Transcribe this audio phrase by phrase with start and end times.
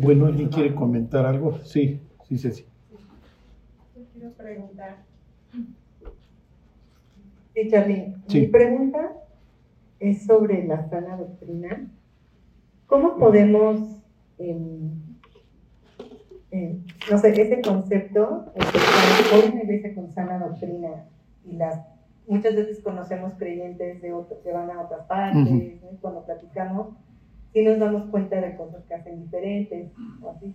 [0.00, 1.58] Bueno, ¿alguien quiere comentar algo?
[1.64, 2.64] Sí, sí, sí, sí.
[3.96, 4.96] Yo quiero preguntar.
[7.54, 9.12] Sí, Charly, mi pregunta
[9.98, 11.90] es sobre la sana doctrina.
[12.86, 14.02] ¿Cómo podemos,
[14.38, 14.90] em,
[16.50, 18.52] em, no sé, ese concepto,
[19.34, 21.04] hoy una iglesia con sana doctrina
[21.44, 21.78] y las
[22.26, 26.94] muchas veces conocemos creyentes de otros que van a otras partes, cuando platicamos,
[27.52, 29.90] y nos damos cuenta de cosas que hacen diferentes
[30.22, 30.54] o así.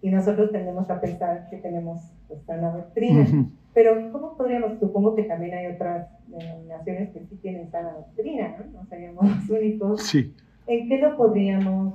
[0.00, 3.26] Y nosotros tendemos a pensar que tenemos pues, sana doctrina.
[3.74, 4.78] Pero ¿cómo podríamos?
[4.78, 8.80] Supongo que también hay otras denominaciones que sí tienen sana doctrina, ¿no?
[8.80, 10.02] No seríamos los únicos.
[10.02, 10.34] Sí.
[10.66, 11.94] ¿En qué lo podríamos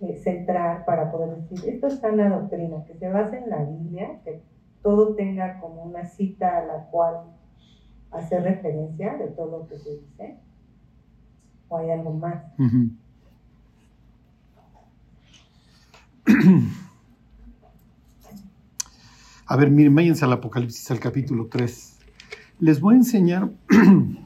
[0.00, 4.20] eh, centrar para poder decir, esto es sana doctrina, que se base en la Biblia,
[4.24, 4.40] que
[4.82, 7.16] todo tenga como una cita a la cual
[8.10, 10.36] hacer referencia de todo lo que se dice?
[11.68, 12.42] ¿O hay algo más?
[19.46, 21.98] A ver, miren, váyanse al Apocalipsis, al capítulo 3.
[22.60, 23.50] Les voy a enseñar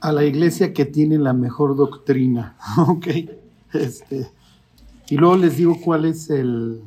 [0.00, 3.06] a la iglesia que tiene la mejor doctrina, ¿ok?
[3.74, 4.30] Este,
[5.08, 6.82] y luego les digo cuál es el...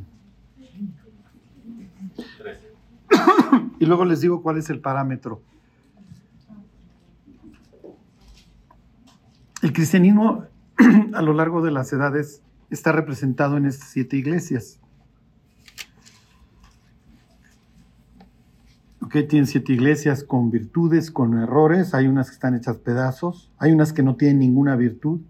[3.80, 5.41] y luego les digo cuál es el parámetro.
[9.72, 10.44] El cristianismo
[11.14, 14.81] a lo largo de las edades está representado en estas siete iglesias.
[19.02, 21.94] Ok, tienen siete iglesias con virtudes, con errores.
[21.94, 25.22] Hay unas que están hechas pedazos, hay unas que no tienen ninguna virtud.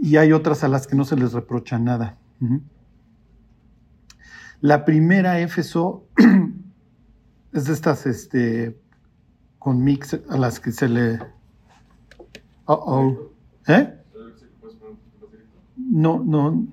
[0.00, 2.16] Y hay otras a las que no se les reprocha nada.
[4.62, 6.06] La primera Éfeso
[7.52, 8.80] es de estas este,
[9.58, 11.35] con mix a las que se le
[12.66, 13.72] Oh, oh.
[13.72, 13.92] ¿Eh?
[15.76, 16.66] No, no.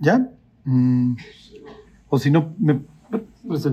[0.00, 0.28] ¿Ya?
[0.64, 1.14] Mm.
[2.08, 2.80] O si no, me.
[3.46, 3.68] Pues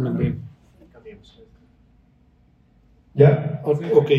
[3.16, 3.62] ¿Ya?
[3.64, 4.12] Ok.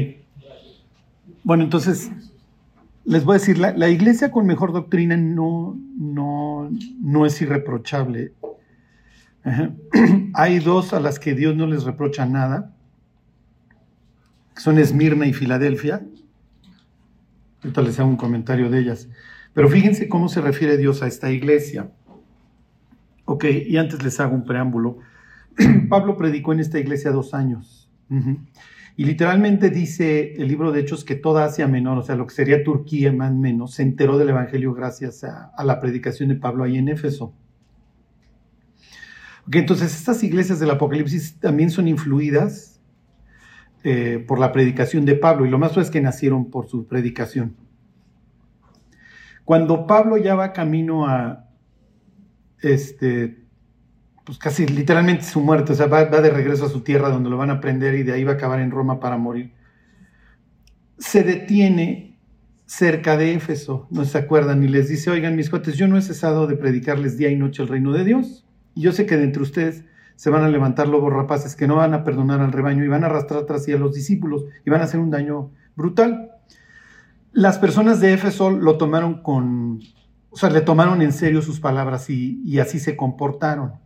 [1.44, 2.10] Bueno, entonces,
[3.04, 6.68] les voy a decir, la, la, iglesia con mejor doctrina no, no,
[7.00, 8.32] no es irreprochable.
[10.34, 12.74] Hay dos a las que Dios no les reprocha nada
[14.56, 16.02] son Esmirna y Filadelfia.
[17.62, 19.08] Ahorita les hago un comentario de ellas.
[19.52, 21.90] Pero fíjense cómo se refiere Dios a esta iglesia.
[23.24, 24.98] Ok, y antes les hago un preámbulo.
[25.88, 27.90] Pablo predicó en esta iglesia dos años.
[28.96, 32.34] Y literalmente dice el libro de Hechos que toda Asia Menor, o sea, lo que
[32.34, 36.64] sería Turquía más o menos, se enteró del Evangelio gracias a, la predicación de Pablo
[36.64, 37.32] ahí en Éfeso.
[39.46, 42.79] Ok, entonces estas iglesias del Apocalipsis también son influidas
[43.82, 47.56] eh, por la predicación de Pablo, y lo más es que nacieron por su predicación.
[49.44, 51.48] Cuando Pablo ya va camino a,
[52.60, 53.42] este,
[54.24, 57.36] pues casi literalmente su muerte, o sea, va, de regreso a su tierra donde lo
[57.36, 59.52] van a prender y de ahí va a acabar en Roma para morir,
[60.98, 62.18] se detiene
[62.66, 66.02] cerca de Éfeso, no se acuerdan, y les dice, oigan mis cuates, yo no he
[66.02, 69.24] cesado de predicarles día y noche el reino de Dios, y yo sé que de
[69.24, 69.84] entre ustedes
[70.20, 73.04] se van a levantar lobos rapaces que no van a perdonar al rebaño y van
[73.04, 76.32] a arrastrar tras sí a los discípulos y van a hacer un daño brutal.
[77.32, 79.80] Las personas de Éfeso lo tomaron con,
[80.28, 83.76] o sea, le tomaron en serio sus palabras y, así se comportaron.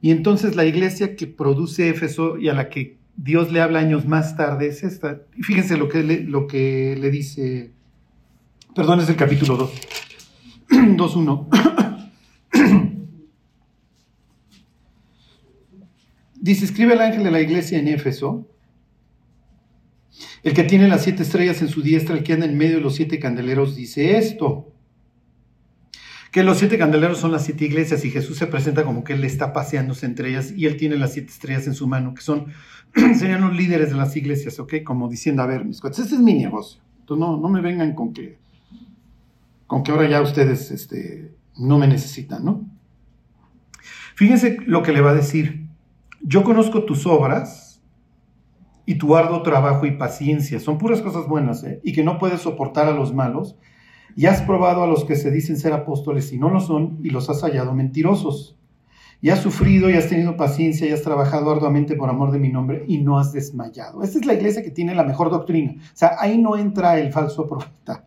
[0.00, 4.06] Y entonces la iglesia que produce Éfeso y a la que Dios le habla años
[4.06, 5.20] más tarde es esta.
[5.36, 7.74] Y fíjense lo que le, lo que le dice,
[8.74, 9.70] perdón, es el capítulo 2,
[10.70, 11.82] 2.1.
[16.42, 18.48] Dice, escribe el ángel de la iglesia en Éfeso,
[20.42, 22.80] el que tiene las siete estrellas en su diestra, el que anda en medio de
[22.80, 24.68] los siete candeleros, dice esto.
[26.32, 29.22] Que los siete candeleros son las siete iglesias y Jesús se presenta como que él
[29.22, 32.46] está paseándose entre ellas y él tiene las siete estrellas en su mano, que son,
[33.16, 34.82] serían los líderes de las iglesias, ¿ok?
[34.82, 36.82] Como diciendo, a ver, mis cuates, este es mi negocio.
[36.98, 38.36] Entonces no, no me vengan con que,
[39.68, 42.68] con que ahora ya ustedes este, no me necesitan, ¿no?
[44.16, 45.61] Fíjense lo que le va a decir
[46.22, 47.82] yo conozco tus obras
[48.86, 50.60] y tu arduo trabajo y paciencia.
[50.60, 51.80] Son puras cosas buenas, ¿eh?
[51.82, 53.56] Y que no puedes soportar a los malos.
[54.14, 57.10] Y has probado a los que se dicen ser apóstoles y no lo son, y
[57.10, 58.58] los has hallado mentirosos.
[59.22, 62.50] Y has sufrido y has tenido paciencia y has trabajado arduamente por amor de mi
[62.50, 64.02] nombre y no has desmayado.
[64.02, 65.76] Esta es la iglesia que tiene la mejor doctrina.
[65.78, 68.04] O sea, ahí no entra el falso profeta.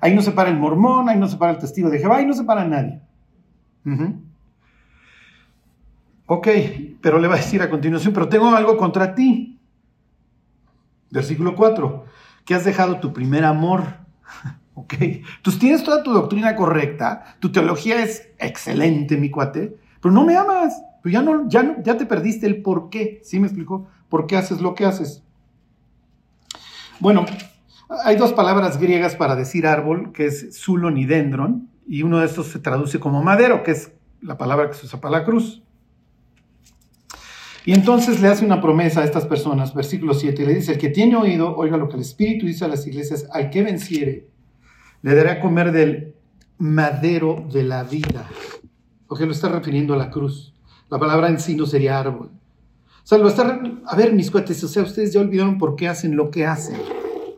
[0.00, 2.26] Ahí no se para el mormón, ahí no se para el testigo de Jehová, ahí
[2.26, 3.02] no se para nadie.
[6.32, 6.46] Ok,
[7.00, 9.58] pero le va a decir a continuación, pero tengo algo contra ti.
[11.10, 12.04] Versículo 4,
[12.44, 13.82] que has dejado tu primer amor.
[14.74, 20.24] ok, entonces tienes toda tu doctrina correcta, tu teología es excelente, mi cuate, pero no
[20.24, 23.88] me amas, pero ya, no, ya, ya te perdiste el por qué, ¿sí me explicó?
[24.08, 25.24] ¿Por qué haces lo que haces?
[27.00, 27.26] Bueno,
[28.04, 30.96] hay dos palabras griegas para decir árbol, que es zulon
[31.88, 33.90] y uno de estos se traduce como madero, que es
[34.22, 35.64] la palabra que se usa para la cruz.
[37.66, 40.88] Y entonces le hace una promesa a estas personas, versículo 7, le dice, el que
[40.88, 44.28] tiene oído, oiga lo que el Espíritu dice a las iglesias, al que venciere,
[45.02, 46.14] le dará a comer del
[46.58, 48.28] madero de la vida.
[49.06, 50.54] Porque lo está refiriendo a la cruz.
[50.88, 52.30] La palabra en sí no sería árbol.
[52.30, 53.60] O sea, lo está...
[53.86, 56.78] A ver, mis cuates, o sea, ustedes ya olvidaron por qué hacen lo que hacen.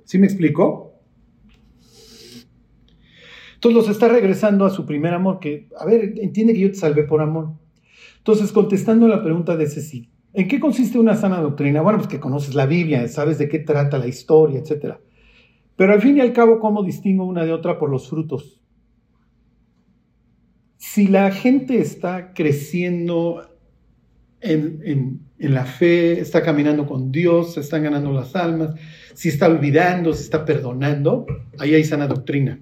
[0.05, 0.93] ¿Sí me explico?
[3.55, 6.79] Entonces los está regresando a su primer amor, que, a ver, entiende que yo te
[6.79, 7.53] salvé por amor.
[8.19, 11.83] Entonces, contestando la pregunta de sí, ¿en qué consiste una sana doctrina?
[11.83, 14.97] Bueno, pues que conoces la Biblia, sabes de qué trata la historia, etc.
[15.77, 18.61] Pero al fin y al cabo, ¿cómo distingo una de otra por los frutos?
[20.77, 23.49] Si la gente está creciendo
[24.41, 28.75] en, la fe, está caminando con Dios, se están ganando las almas,
[29.15, 31.27] si está olvidando, si está perdonando,
[31.59, 32.61] ahí hay sana doctrina.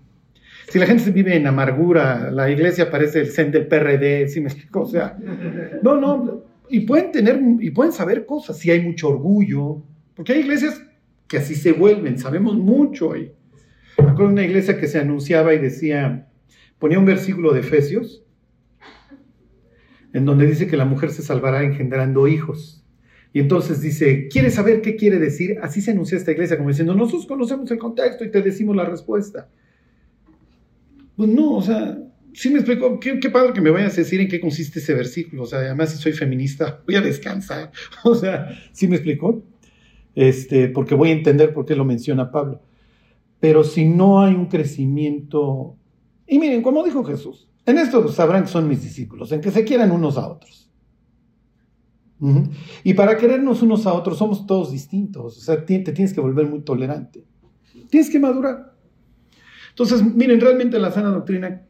[0.69, 4.49] Si la gente vive en amargura, la iglesia parece el zen del PRD, si me
[4.49, 4.83] explico?
[4.83, 5.19] O sea,
[5.83, 9.83] no, no, y pueden tener, y pueden saber cosas, si hay mucho orgullo,
[10.15, 10.83] porque hay iglesias
[11.27, 13.33] que así se vuelven, sabemos mucho ahí.
[13.99, 16.29] Me acuerdo de una iglesia que se anunciaba y decía,
[16.79, 18.25] ponía un versículo de Efesios,
[20.13, 22.85] en donde dice que la mujer se salvará engendrando hijos.
[23.33, 25.59] Y entonces dice, ¿quieres saber qué quiere decir?
[25.63, 28.85] Así se anuncia esta iglesia, como diciendo, nosotros conocemos el contexto y te decimos la
[28.85, 29.49] respuesta.
[31.17, 31.97] Pues no, o sea,
[32.35, 35.43] sí me explico, qué, padre que me vayas a decir en qué consiste ese versículo,
[35.43, 37.73] o sea, además si soy feminista, voy a descansar,
[38.05, 39.43] o sea, sí me explico,
[40.15, 42.63] este, porque voy a entender por qué lo menciona Pablo.
[43.39, 45.77] Pero si no hay un crecimiento,
[46.27, 49.65] y miren, como dijo Jesús, en esto sabrán que son mis discípulos, en que se
[49.65, 50.71] quieran unos a otros.
[52.85, 56.47] Y para querernos unos a otros somos todos distintos, o sea, te tienes que volver
[56.47, 57.25] muy tolerante,
[57.89, 58.75] tienes que madurar.
[59.71, 61.63] Entonces, miren, realmente la sana doctrina,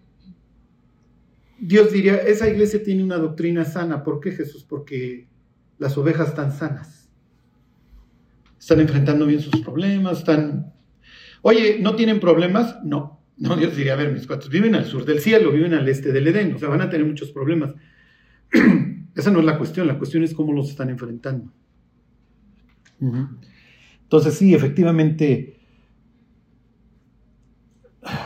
[1.61, 4.03] Dios diría, esa iglesia tiene una doctrina sana.
[4.03, 4.65] ¿Por qué Jesús?
[4.65, 5.29] Porque
[5.79, 7.11] las ovejas están sanas.
[8.59, 10.73] Están enfrentando bien sus problemas, están...
[11.43, 12.79] Oye, ¿no tienen problemas?
[12.85, 13.21] No.
[13.37, 16.13] No, Dios diría, a ver, mis cuates, viven al sur del cielo, viven al este
[16.13, 17.75] del Edén, o sea, van a tener muchos problemas.
[19.15, 21.51] Esa no es la cuestión, la cuestión es cómo los están enfrentando.
[24.03, 25.59] Entonces, sí, efectivamente,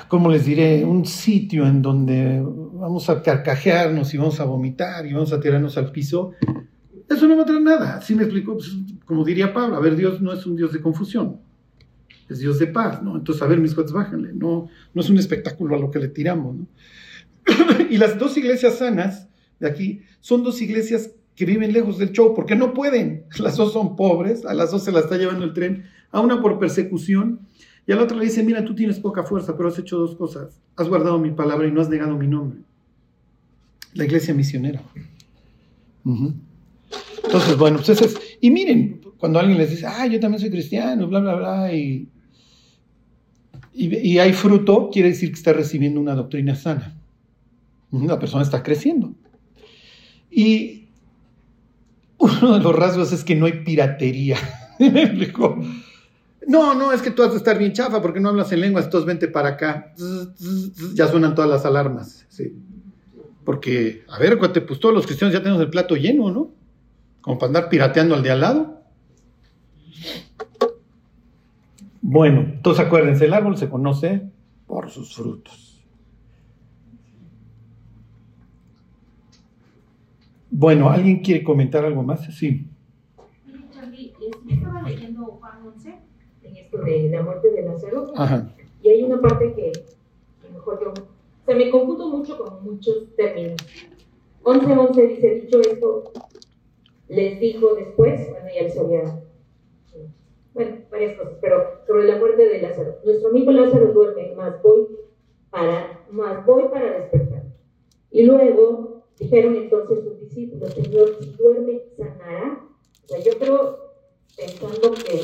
[0.09, 0.85] ¿cómo les diré?
[0.85, 2.45] Un sitio en donde
[2.75, 6.33] vamos a carcajearnos y vamos a vomitar y vamos a tirarnos al piso,
[7.09, 8.01] eso no va a traer nada.
[8.01, 8.55] ¿Sí me explico?
[8.55, 11.41] Pues, como diría Pablo, a ver, Dios no es un Dios de confusión,
[12.29, 13.17] es Dios de paz, ¿no?
[13.17, 16.09] Entonces, a ver, mis cuates, bájenle, no, no es un espectáculo a lo que le
[16.09, 16.57] tiramos,
[17.91, 19.29] y las dos iglesias sanas
[19.61, 23.25] de aquí son dos iglesias que viven lejos del show porque no pueden.
[23.39, 26.41] Las dos son pobres, a las dos se las está llevando el tren, a una
[26.41, 27.41] por persecución
[27.87, 30.61] y al otro le dice, mira, tú tienes poca fuerza, pero has hecho dos cosas.
[30.77, 32.61] Has guardado mi palabra y no has negado mi nombre.
[33.93, 34.83] La iglesia misionera.
[36.05, 38.19] Entonces, bueno, pues eso es.
[38.41, 42.09] Y miren, cuando alguien les dice, ah, yo también soy cristiano, bla, bla, bla, y,
[43.75, 46.97] y, hay fruto, quiere decir que está recibiendo una doctrina sana.
[47.91, 49.15] La persona está creciendo.
[50.31, 50.89] Y
[52.19, 54.37] uno de los rasgos es que no hay piratería.
[56.47, 58.87] No, no, es que tú has de estar bien chafa porque no hablas en lenguas,
[58.87, 59.95] entonces vente para acá.
[60.95, 62.55] Ya suenan todas las alarmas, sí.
[63.45, 66.51] Porque, a ver, cuate, pues todos los cristianos ya tenemos el plato lleno, ¿no?
[67.21, 68.83] Como para andar pirateando al de al lado.
[72.01, 74.23] Bueno, entonces acuérdense, el árbol se conoce
[74.67, 75.83] por sus frutos.
[80.51, 82.27] Bueno, ¿alguien quiere comentar algo más?
[82.27, 82.67] Sí.
[84.49, 85.14] estaba leyendo Juan 11
[86.79, 88.13] de la muerte de Lázaro.
[88.83, 89.73] Y hay una parte que,
[90.53, 90.93] mejor yo,
[91.47, 93.57] se me confundo mucho con muchos términos.
[94.43, 96.13] 11.11 dice, dicho esto,
[97.09, 99.21] les dijo después, bueno, ya les había,
[100.53, 102.97] bueno, varias cosas, pero sobre la muerte de Lázaro.
[103.05, 104.87] Nuestro amigo Lázaro duerme, más voy
[105.51, 107.45] para, más voy para despertar.
[108.11, 112.61] Y luego dijeron entonces sus discípulos, Señor, si duerme, sanará.
[113.05, 113.84] O sea, yo creo
[114.37, 115.21] pensando que,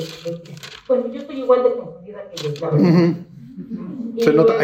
[0.88, 4.54] bueno, yo estoy igual de confundida que ellos, la Se nota,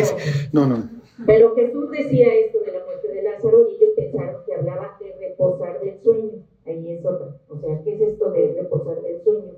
[0.52, 0.90] no, no.
[1.24, 5.16] Pero Jesús decía esto de la muerte de Lázaro y ellos pensaron que hablaba de
[5.18, 6.44] reposar del sueño.
[6.66, 7.38] Ahí es otra.
[7.48, 9.52] O sea, ¿qué es esto de reposar del sueño?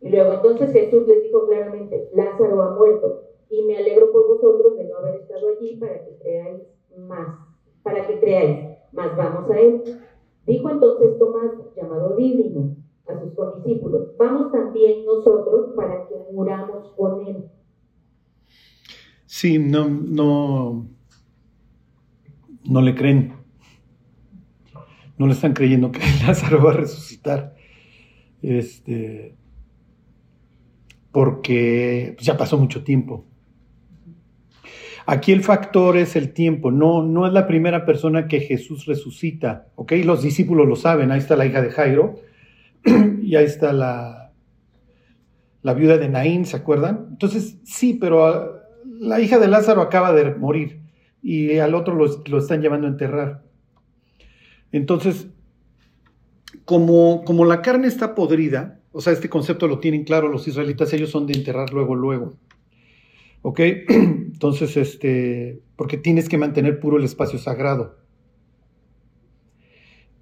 [0.00, 4.76] Y luego entonces Jesús les dijo claramente, Lázaro ha muerto, y me alegro por vosotros
[4.76, 6.62] de no haber estado allí para que creáis
[6.96, 7.38] más,
[7.82, 9.82] para que creáis, más vamos a él.
[10.46, 12.76] Dijo entonces Tomás, llamado Dídimo,
[14.88, 17.44] también nosotros para que muramos con él.
[19.26, 20.88] Sí, no, no,
[22.64, 23.34] no le creen.
[25.18, 27.54] No le están creyendo que Lázaro va a resucitar.
[28.40, 29.36] Este,
[31.12, 33.26] porque ya pasó mucho tiempo.
[35.06, 39.68] Aquí el factor es el tiempo, no, no es la primera persona que Jesús resucita,
[39.74, 39.92] ¿ok?
[40.04, 42.16] Los discípulos lo saben, ahí está la hija de Jairo
[43.22, 44.17] y ahí está la,
[45.62, 47.06] la viuda de Naín, ¿se acuerdan?
[47.10, 50.80] Entonces, sí, pero ah, la hija de Lázaro acaba de morir
[51.22, 53.42] y al otro lo, están llevando a enterrar.
[54.72, 55.28] Entonces,
[56.64, 60.92] como, como la carne está podrida, o sea, este concepto lo tienen claro los israelitas,
[60.92, 62.34] ellos son de enterrar luego, luego.
[63.42, 63.60] ¿Ok?
[63.88, 67.98] Entonces, este, porque tienes que mantener puro el espacio sagrado.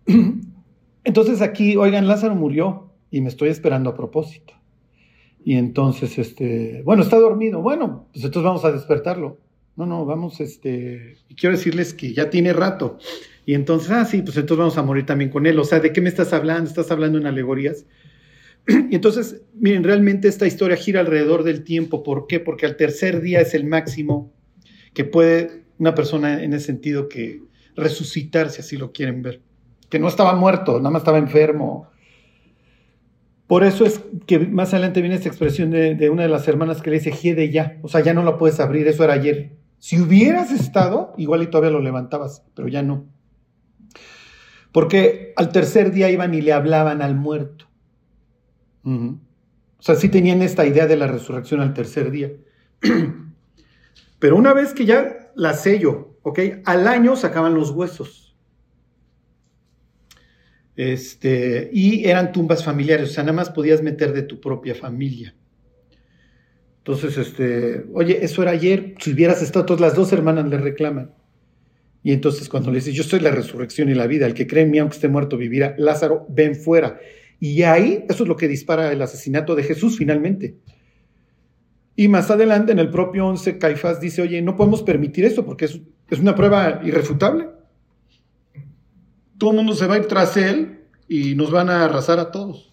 [1.05, 4.55] Entonces aquí, oigan, Lázaro murió y me estoy esperando a propósito.
[5.47, 7.63] Y entonces, este, bueno, está dormido.
[7.63, 9.39] Bueno, pues entonces vamos a despertarlo.
[9.77, 12.99] No, no, vamos, este, y quiero decirles que ya tiene rato.
[13.45, 15.57] Y entonces, ah, sí, pues entonces vamos a morir también con él.
[15.61, 16.69] O sea, ¿de qué me estás hablando?
[16.69, 17.87] ¿Estás hablando en alegorías?
[18.91, 22.03] Y entonces, miren, realmente esta historia gira alrededor del tiempo.
[22.03, 22.41] ¿Por qué?
[22.41, 24.33] Porque al tercer día es el máximo
[24.95, 27.41] que puede una persona en ese sentido que
[27.77, 29.43] resucitar, si así lo quieren ver.
[29.91, 31.87] Que no estaba muerto, nada más estaba enfermo.
[33.47, 36.91] Por eso es que más adelante viene esta expresión de, una de las hermanas que
[36.91, 39.57] le dice, Giede ya, o sea, ya no la puedes abrir, eso era ayer.
[39.79, 43.07] Si hubieras estado, igual y todavía lo levantabas, pero ya no.
[44.73, 47.67] Porque al tercer día iban y le hablaban al muerto.
[48.85, 52.33] O sea, sí tenían esta idea de la resurrección al tercer día.
[54.19, 56.41] Pero una vez que ya la sello, ¿ok?
[56.65, 58.26] Al año sacaban los huesos.
[60.77, 65.35] Este, y eran tumbas familiares, o sea, nada más podías meter de tu propia familia.
[66.79, 71.13] Entonces, este, oye, eso era ayer, si hubieras estado, todas las dos hermanas le reclaman.
[72.03, 74.63] Y entonces cuando le dices, yo soy la resurrección y la vida, el que cree
[74.63, 77.01] en mí, aunque esté muerto, vivirá, Lázaro, ven fuera.
[77.41, 80.59] Y ahí, eso es lo que dispara el asesinato de Jesús finalmente.
[81.97, 85.65] Y más adelante, en el propio 11, Caifás dice, oye, no podemos permitir esto porque
[85.65, 87.56] es una prueba irrefutable.
[89.39, 92.31] Todo el mundo se va a ir tras él y nos van a arrasar a
[92.31, 92.73] todos.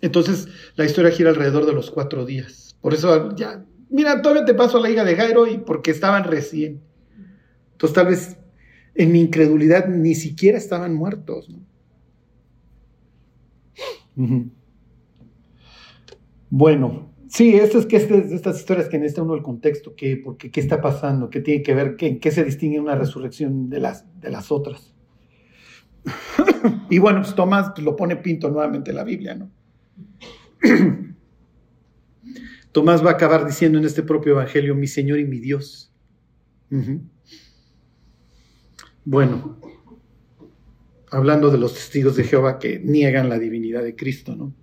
[0.00, 2.76] Entonces, la historia gira alrededor de los cuatro días.
[2.80, 6.24] Por eso, ya, mira, todavía te paso a la hija de Jairo y porque estaban
[6.24, 6.80] recién.
[7.72, 8.36] Entonces, tal vez
[8.94, 11.48] en mi incredulidad ni siquiera estaban muertos.
[11.48, 11.60] ¿no?
[16.50, 17.52] Bueno, sí,
[17.88, 21.62] que estas historias que necesita uno el contexto, qué, porque, qué está pasando, qué tiene
[21.62, 24.91] que ver, qué, qué se distingue una resurrección de las, de las otras.
[26.90, 29.50] Y bueno, pues Tomás pues, lo pone pinto nuevamente en la Biblia, ¿no?
[32.72, 35.92] Tomás va a acabar diciendo en este propio evangelio, mi Señor y mi Dios.
[39.04, 39.58] Bueno,
[41.10, 44.54] hablando de los testigos de Jehová que niegan la divinidad de Cristo, ¿no?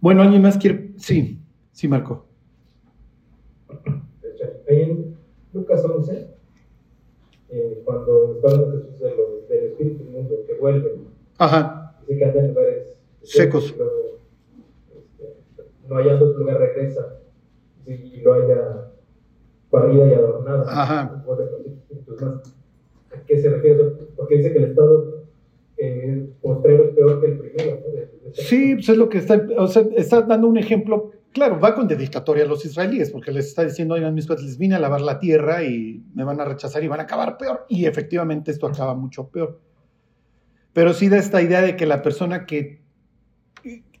[0.00, 0.92] Bueno, ¿alguien más quiere?
[0.98, 1.40] Sí,
[1.70, 2.26] sí, Marco.
[4.68, 5.16] Ahí en
[5.52, 6.21] Lucas 11,
[7.52, 11.06] eh, cuando está hablando Jesús de los, del Espíritu Mundo que vuelven,
[11.38, 11.94] Ajá.
[12.00, 13.74] dice que anda en lugares secos.
[13.76, 13.90] Pero,
[14.96, 15.36] este,
[15.88, 17.18] no haya otro lugar regresa
[17.86, 18.90] y lo haya
[19.70, 20.64] parrilla y adornada.
[20.66, 21.24] Ajá.
[23.10, 23.84] ¿A qué se refiere?
[24.16, 25.24] Porque dice que el Estado
[25.76, 27.78] eh, postrero es peor que el primero.
[28.32, 31.88] sí, pues es lo que está, o sea, está dando un ejemplo, claro, va con
[31.88, 35.00] dedicatoria a los israelíes, porque les está diciendo, oigan, mis padres, les vine a lavar
[35.00, 37.66] la tierra y me van a rechazar y van a acabar peor.
[37.68, 39.60] Y efectivamente esto acaba mucho peor.
[40.72, 42.82] Pero sí da esta idea de que la persona que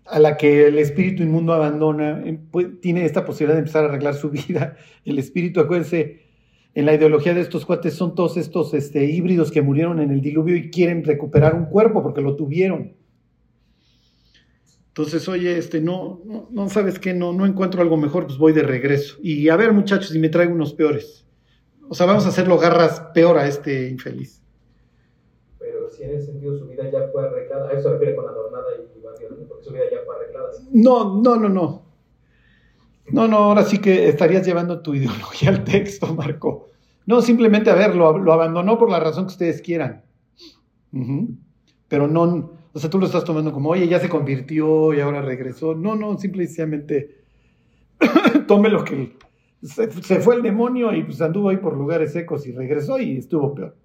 [0.06, 3.88] a la que el espíritu inmundo abandona, eh, pues, tiene esta posibilidad de empezar a
[3.88, 4.76] arreglar su vida.
[5.04, 6.22] El espíritu, acuérdense,
[6.74, 10.20] en la ideología de estos cuates son todos estos este, híbridos que murieron en el
[10.20, 12.94] diluvio y quieren recuperar un cuerpo porque lo tuvieron.
[14.92, 16.20] Entonces, oye, este, no,
[16.50, 19.16] no, sabes qué, no, no encuentro algo mejor, pues voy de regreso.
[19.22, 21.26] Y a ver, muchachos, si me traigo unos peores.
[21.88, 24.42] O sea, vamos a hacerlo garras peor a este infeliz.
[25.58, 28.66] Pero si en ese sentido su vida ya fue arreglada, a eso refiere con adornada
[28.76, 29.00] y
[29.48, 30.50] porque su vida ya fue arreglada.
[30.72, 31.86] No, no, no, no.
[33.08, 36.68] No, no, ahora sí que estarías llevando tu ideología al texto, Marco.
[37.06, 40.04] No, simplemente, a ver, lo, abandonó por la razón que ustedes quieran.
[41.88, 45.20] pero no, o sea, tú lo estás tomando como, oye, ya se convirtió y ahora
[45.20, 45.74] regresó.
[45.74, 47.22] No, no, simplemente
[48.46, 49.16] tome lo que
[49.62, 49.88] se,
[50.20, 53.76] fue el demonio y pues anduvo ahí por lugares secos y regresó y estuvo peor.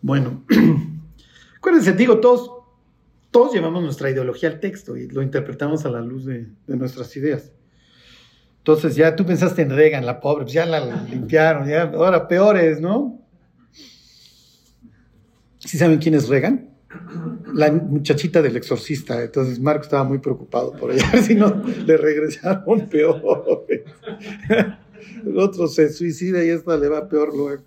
[0.00, 0.44] Bueno,
[1.58, 2.50] acuérdense, digo, todos,
[3.30, 7.52] todos llevamos nuestra ideología al texto y lo interpretamos a la luz de, nuestras ideas.
[8.58, 12.80] Entonces ya tú pensaste en Reagan, la pobre, pues ya la limpiaron, ya, ahora peores,
[12.80, 13.17] ¿no?
[15.58, 16.78] ¿Sí saben quién es Reagan?
[17.54, 19.22] la muchachita del exorcista.
[19.22, 23.66] Entonces Marco estaba muy preocupado por ella, a ver si no le regresaron peor.
[25.24, 27.62] El otro se suicida y esta le va peor luego.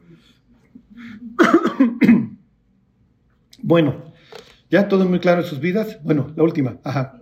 [3.64, 4.14] Bueno,
[4.70, 6.00] ya todo muy claro en sus vidas.
[6.04, 6.80] Bueno, la última.
[6.84, 7.18] Ajá.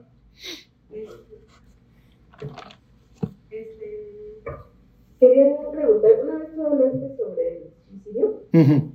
[5.20, 8.94] quería preguntar, una vez tú hablaste sobre el suicidio,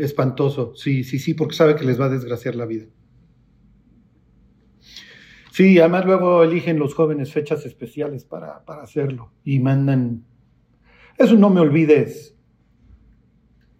[0.00, 2.86] Espantoso, sí, sí, sí, porque sabe que les va a desgraciar la vida.
[5.50, 10.24] Sí, además luego eligen los jóvenes fechas especiales para, para hacerlo y mandan...
[11.18, 12.34] Eso no me olvides.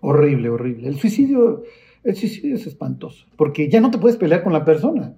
[0.00, 0.88] Horrible, horrible.
[0.88, 1.62] El suicidio,
[2.04, 5.16] el suicidio es espantoso, porque ya no te puedes pelear con la persona.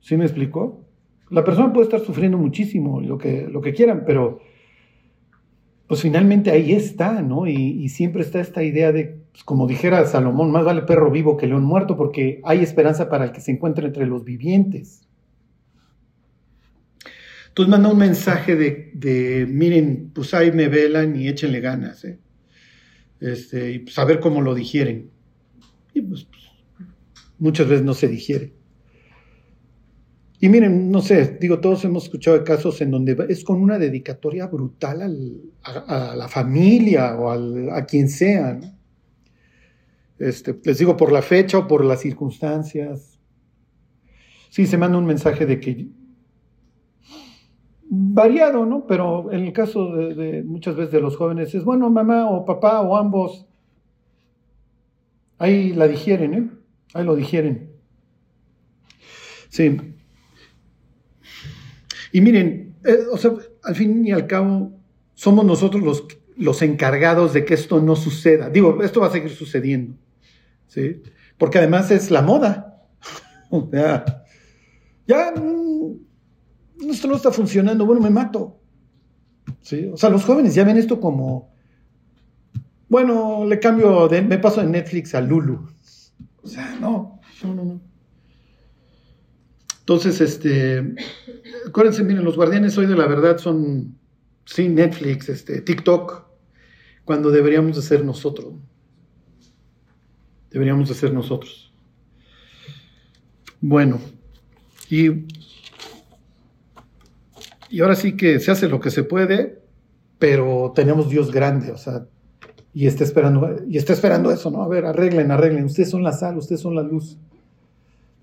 [0.00, 0.84] ¿Sí me explicó?
[1.30, 4.40] La persona puede estar sufriendo muchísimo, lo que, lo que quieran, pero
[5.94, 7.46] pues finalmente ahí está, ¿no?
[7.46, 11.46] Y, siempre está esta idea de, pues, como dijera Salomón, más vale perro vivo que
[11.46, 15.06] león muerto, porque hay esperanza para el que se encuentra entre los vivientes.
[17.46, 22.18] Entonces manda un mensaje de, miren, pues ahí me velan y échenle ganas, ¿eh?
[23.20, 25.10] Este, y pues a ver cómo lo digieren.
[25.94, 26.42] Y pues, pues
[27.38, 28.52] muchas veces no se digiere.
[30.44, 33.78] Y miren, no sé, digo, todos hemos escuchado de casos en donde es con una
[33.78, 35.00] dedicatoria brutal
[35.62, 37.30] a, la familia o
[37.72, 38.60] a quien sea.
[40.18, 43.18] Este, les digo, por la fecha o por las circunstancias.
[44.50, 45.88] Sí, se manda un mensaje de que
[47.88, 48.86] variado, ¿no?
[48.86, 52.82] Pero en el caso de, muchas veces de los jóvenes es, bueno, mamá o papá
[52.82, 53.46] o ambos,
[55.38, 56.50] ahí la digieren, ¿eh?
[56.92, 57.70] Ahí lo digieren.
[59.48, 59.93] Sí.
[62.14, 63.32] Y miren, eh, o sea,
[63.64, 64.72] al fin y al cabo,
[65.14, 66.04] somos nosotros los,
[66.36, 68.48] los encargados de que esto no suceda.
[68.50, 69.96] Digo, esto va a seguir sucediendo,
[70.68, 71.02] ¿sí?
[71.36, 72.84] Porque además es la moda.
[73.50, 73.68] o
[75.08, 78.60] ya, mm, esto no está funcionando, bueno, me mato.
[79.60, 79.90] ¿Sí?
[79.92, 81.52] O sea, los jóvenes ya ven esto como,
[82.88, 85.66] bueno, le cambio, de, me paso de Netflix a Lulu.
[86.44, 87.94] O sea, no, no, no, no.
[89.80, 90.94] Entonces, este,
[91.66, 93.98] acuérdense, miren, los guardianes hoy de la verdad son,
[94.44, 96.24] sí, Netflix, este, TikTok,
[97.04, 98.54] cuando deberíamos de ser nosotros.
[100.50, 101.72] Deberíamos de ser nosotros.
[103.60, 103.98] Bueno,
[104.88, 105.26] y,
[107.70, 109.62] y ahora sí que se hace lo que se puede,
[110.18, 112.06] pero tenemos Dios grande, o sea,
[112.72, 114.62] y está esperando, y está esperando eso, ¿no?
[114.62, 117.18] A ver, arreglen, arreglen, ustedes son la sal, ustedes son la luz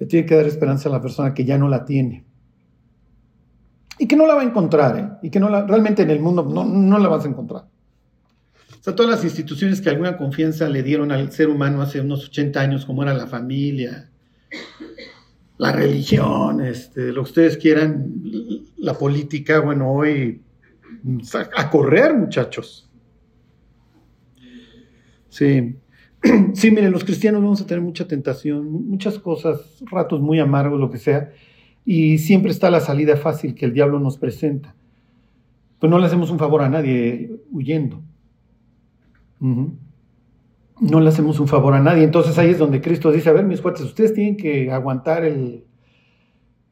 [0.01, 2.25] le tiene que dar esperanza a la persona que ya no la tiene.
[4.01, 5.09] Y que no la va a encontrar, ¿eh?
[5.21, 7.65] Y que no la, realmente en el mundo no, no la vas a encontrar.
[8.79, 12.25] O sea, todas las instituciones que alguna confianza le dieron al ser humano hace unos
[12.25, 14.09] 80 años, como era la familia,
[15.59, 18.11] la religión, este, lo que ustedes quieran,
[18.77, 20.41] la política, bueno, hoy
[21.55, 22.89] a correr, muchachos.
[25.29, 25.75] Sí.
[26.55, 29.61] sí, miren, los cristianos vamos a tener mucha tentación, muchas cosas,
[29.91, 31.31] ratos muy amargos, lo que sea,
[31.85, 34.75] y siempre está la salida fácil que el diablo nos presenta.
[35.79, 38.01] Pues no le hacemos un favor a nadie huyendo.
[39.39, 42.03] No le hacemos un favor a nadie.
[42.03, 45.65] Entonces ahí es donde Cristo dice, a ver, mis cuates, ustedes tienen que aguantar el,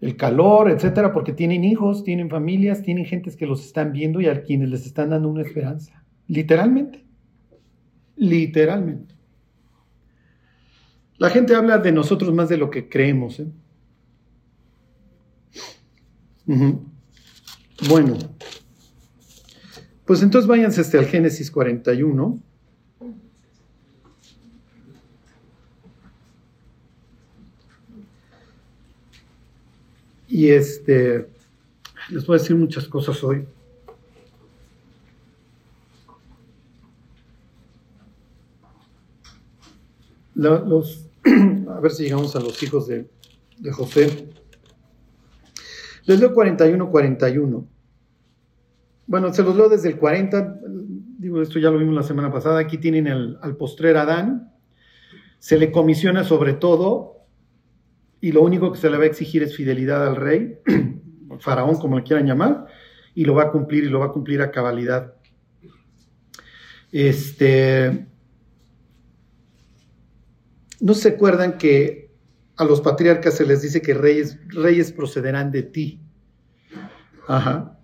[0.02, 4.28] el calor, etcétera, porque tienen hijos, tienen familias, tienen gentes que los están viendo y
[4.28, 6.04] a quienes les están dando una esperanza.
[6.28, 7.04] Literalmente.
[8.16, 9.16] Literalmente.
[11.18, 13.40] La gente habla de nosotros más de lo que creemos.
[13.40, 13.48] ¿eh?
[17.88, 18.18] Bueno,
[20.06, 22.40] pues entonces váyanse hasta el Génesis 41.
[30.28, 31.30] Y este,
[32.10, 33.46] les voy a decir muchas cosas hoy.
[40.34, 41.06] los,
[41.70, 43.08] a ver si llegamos a los hijos de,
[43.60, 44.30] de José.
[46.10, 47.68] Les leo 41, 41.
[49.06, 50.60] Bueno, se los leo desde el 40.
[51.20, 52.58] Digo, esto ya lo vimos la semana pasada.
[52.58, 54.52] Aquí tienen al postrer Adán.
[55.38, 57.28] Se le comisiona sobre todo
[58.22, 60.58] y lo único que se le va a exigir es fidelidad al rey,
[61.42, 62.66] faraón como le quieran llamar,
[63.14, 65.14] y lo va a cumplir y lo va a cumplir a cabalidad.
[66.92, 68.08] Este,
[70.82, 72.09] ¿No se acuerdan que
[72.60, 76.02] a los patriarcas se les dice que reyes, reyes procederán de ti?
[77.26, 77.80] Ajá.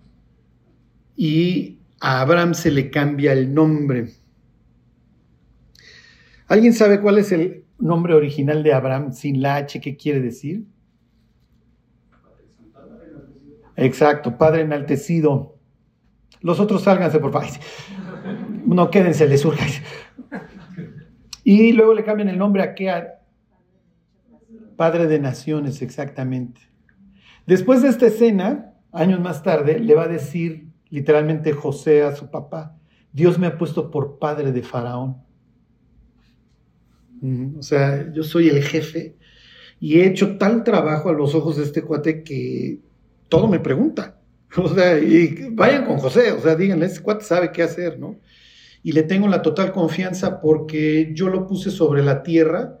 [1.16, 4.12] Y a Abraham se le cambia el nombre.
[6.46, 9.80] ¿Alguien sabe cuál es el nombre original de Abraham sin la H?
[9.80, 10.66] ¿Qué quiere decir?
[13.76, 15.56] Exacto, Padre enaltecido.
[16.42, 17.48] Los otros sálganse, por favor.
[18.66, 19.64] No, quédense, les surja.
[21.44, 23.15] Y luego le cambian el nombre a qué?
[24.76, 26.60] Padre de naciones, exactamente.
[27.46, 32.30] Después de esta escena, años más tarde, le va a decir literalmente José a su
[32.30, 32.76] papá,
[33.12, 35.16] Dios me ha puesto por padre de Faraón.
[37.58, 39.16] O sea, yo soy el jefe
[39.80, 42.80] y he hecho tal trabajo a los ojos de este cuate que
[43.28, 44.18] todo me pregunta.
[44.58, 48.16] O sea, y vayan con José, o sea, díganle, este cuate sabe qué hacer, ¿no?
[48.82, 52.78] Y le tengo la total confianza porque yo lo puse sobre la tierra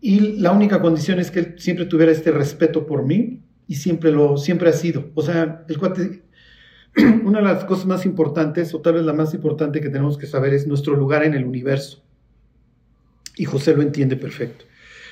[0.00, 4.10] y la única condición es que él siempre tuviera este respeto por mí y siempre
[4.10, 5.10] lo, siempre ha sido.
[5.14, 6.22] O sea, el cuate,
[7.24, 10.26] una de las cosas más importantes, o tal vez la más importante que tenemos que
[10.26, 12.02] saber es nuestro lugar en el universo.
[13.36, 14.64] Y José lo entiende perfecto.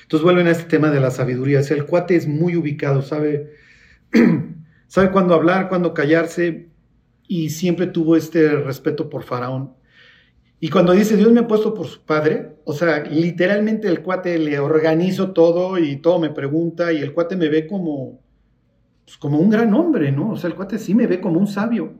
[0.03, 1.61] Entonces vuelven a este tema de la sabiduría.
[1.61, 3.53] O sea, el cuate es muy ubicado, sabe,
[4.87, 6.69] sabe cuándo hablar, cuándo callarse,
[7.27, 9.75] y siempre tuvo este respeto por Faraón.
[10.61, 14.39] Y cuando dice Dios me ha puesto por su padre, o sea, literalmente el cuate
[14.39, 18.21] le organizo todo y todo me pregunta y el cuate me ve como,
[19.05, 20.33] pues, como un gran hombre, ¿no?
[20.33, 21.95] O sea, el cuate sí me ve como un sabio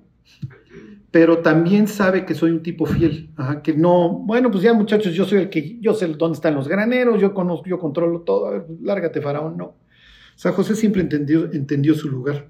[1.11, 3.31] pero también sabe que soy un tipo fiel,
[3.63, 6.69] que no, bueno, pues ya muchachos, yo soy el que, yo sé dónde están los
[6.69, 9.65] graneros, yo conozco, yo controlo todo, lárgate faraón, no.
[9.65, 12.49] O sea, José siempre entendió, entendió su lugar.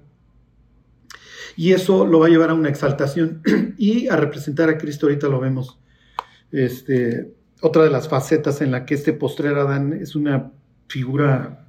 [1.55, 3.41] Y eso lo va a llevar a una exaltación
[3.77, 5.79] y a representar a Cristo, ahorita lo vemos.
[6.51, 10.51] Este, otra de las facetas en la que este postrer Adán es una
[10.87, 11.67] figura,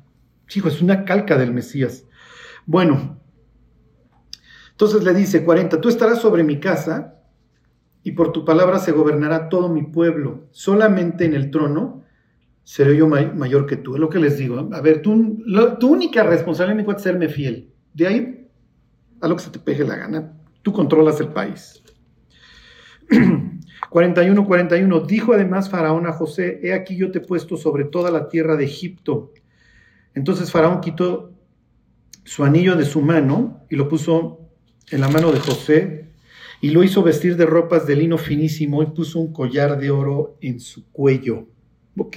[0.54, 2.04] hijo, es una calca del Mesías.
[2.66, 3.20] Bueno,
[4.70, 7.20] entonces le dice 40, tú estarás sobre mi casa
[8.02, 10.46] y por tu palabra se gobernará todo mi pueblo.
[10.52, 12.04] Solamente en el trono
[12.64, 13.94] seré yo mayor que tú.
[13.94, 14.70] Es lo que les digo.
[14.72, 15.42] A ver, tú,
[15.78, 17.72] tu única responsabilidad es serme fiel.
[17.92, 18.48] De ahí
[19.20, 20.32] a lo que se te pegue la gana.
[20.62, 21.82] Tú controlas el país.
[23.88, 25.00] 41, 41.
[25.00, 28.56] Dijo además Faraón a José, he aquí yo te he puesto sobre toda la tierra
[28.56, 29.32] de Egipto.
[30.14, 31.32] Entonces Faraón quitó
[32.24, 34.40] su anillo de su mano y lo puso
[34.90, 36.10] en la mano de José
[36.60, 40.36] y lo hizo vestir de ropas de lino finísimo y puso un collar de oro
[40.40, 41.46] en su cuello.
[41.96, 42.16] Ok,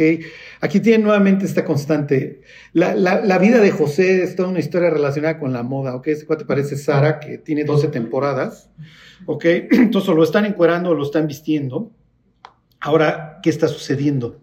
[0.62, 2.42] aquí tiene nuevamente esta constante.
[2.74, 5.96] La, vida de José es toda una historia relacionada con la moda.
[5.96, 8.70] Ok, este cuate parece Sara, que tiene 12 temporadas.
[9.26, 11.92] Ok, entonces lo están encuerando lo están vistiendo.
[12.80, 14.42] Ahora, ¿qué está sucediendo?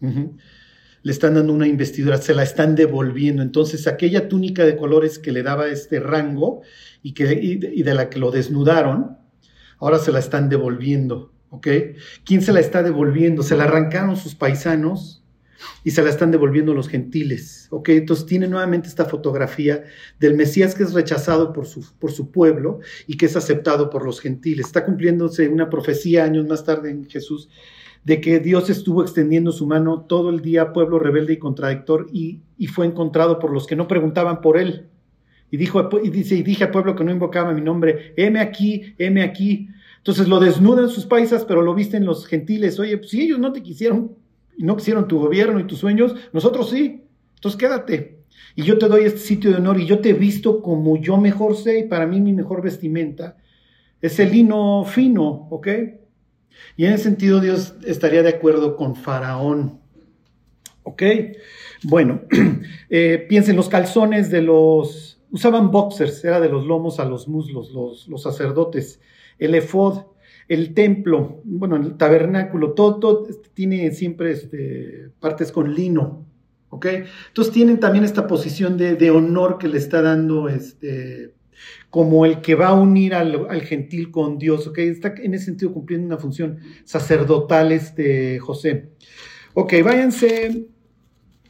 [0.00, 3.42] Le están dando una investidura, se la están devolviendo.
[3.42, 6.62] Entonces, aquella túnica de colores que le daba este rango
[7.02, 9.18] y, que, y de la que lo desnudaron,
[9.78, 11.68] ahora se la están devolviendo, ¿ok?
[12.24, 13.42] ¿Quién se la está devolviendo?
[13.42, 15.24] Se la arrancaron sus paisanos
[15.84, 17.88] y se la están devolviendo los gentiles, ¿ok?
[17.90, 19.84] Entonces tiene nuevamente esta fotografía
[20.20, 24.04] del Mesías que es rechazado por su, por su pueblo y que es aceptado por
[24.04, 24.66] los gentiles.
[24.66, 27.48] Está cumpliéndose una profecía años más tarde en Jesús
[28.04, 32.42] de que Dios estuvo extendiendo su mano todo el día pueblo rebelde y contradictor y,
[32.58, 34.90] y fue encontrado por los que no preguntaban por él,
[35.50, 38.94] y, dijo, y dice, y dije al pueblo que no invocaba mi nombre, heme aquí,
[38.98, 39.68] heme aquí.
[40.06, 42.78] Entonces lo desnudan sus paisas, pero lo visten los gentiles.
[42.78, 44.14] Oye, pues si ellos no te quisieron
[44.56, 47.02] no quisieron tu gobierno y tus sueños, nosotros sí.
[47.34, 48.20] Entonces quédate.
[48.54, 51.56] Y yo te doy este sitio de honor y yo te visto como yo mejor
[51.56, 53.36] sé y para mí mi mejor vestimenta
[54.00, 55.68] es el lino fino, ¿ok?
[56.76, 59.80] Y en ese sentido Dios estaría de acuerdo con Faraón,
[60.84, 61.02] ¿ok?
[61.82, 62.22] Bueno,
[62.90, 67.72] eh, piensen los calzones de los Usaban boxers, era de los lomos a los muslos,
[67.72, 69.00] los, sacerdotes.
[69.38, 70.06] El efod,
[70.48, 76.24] el templo, bueno, el tabernáculo, todo, este, tiene siempre este, partes con lino.
[76.68, 76.86] ¿Ok?
[77.28, 81.32] Entonces tienen también esta posición de, honor que le está dando este,
[81.90, 84.78] como el que va a unir al, gentil con Dios, ¿ok?
[84.78, 88.90] Está en ese sentido cumpliendo una función sacerdotal este José.
[89.54, 90.66] Ok, váyanse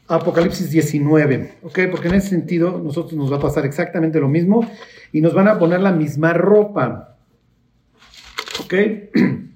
[0.09, 4.71] Apocalipsis 19, ok, porque en ese sentido nosotros nos va a pasar exactamente lo mismo
[5.11, 7.16] y nos van a poner la misma ropa.
[8.67, 8.75] Ok.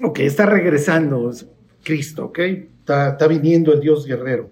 [0.00, 1.32] Ok, está regresando
[1.82, 2.38] Cristo, ok.
[2.38, 4.48] Está, está viniendo el Dios guerrero.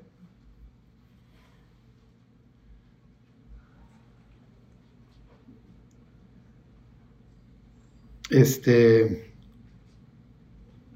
[8.29, 9.33] Este.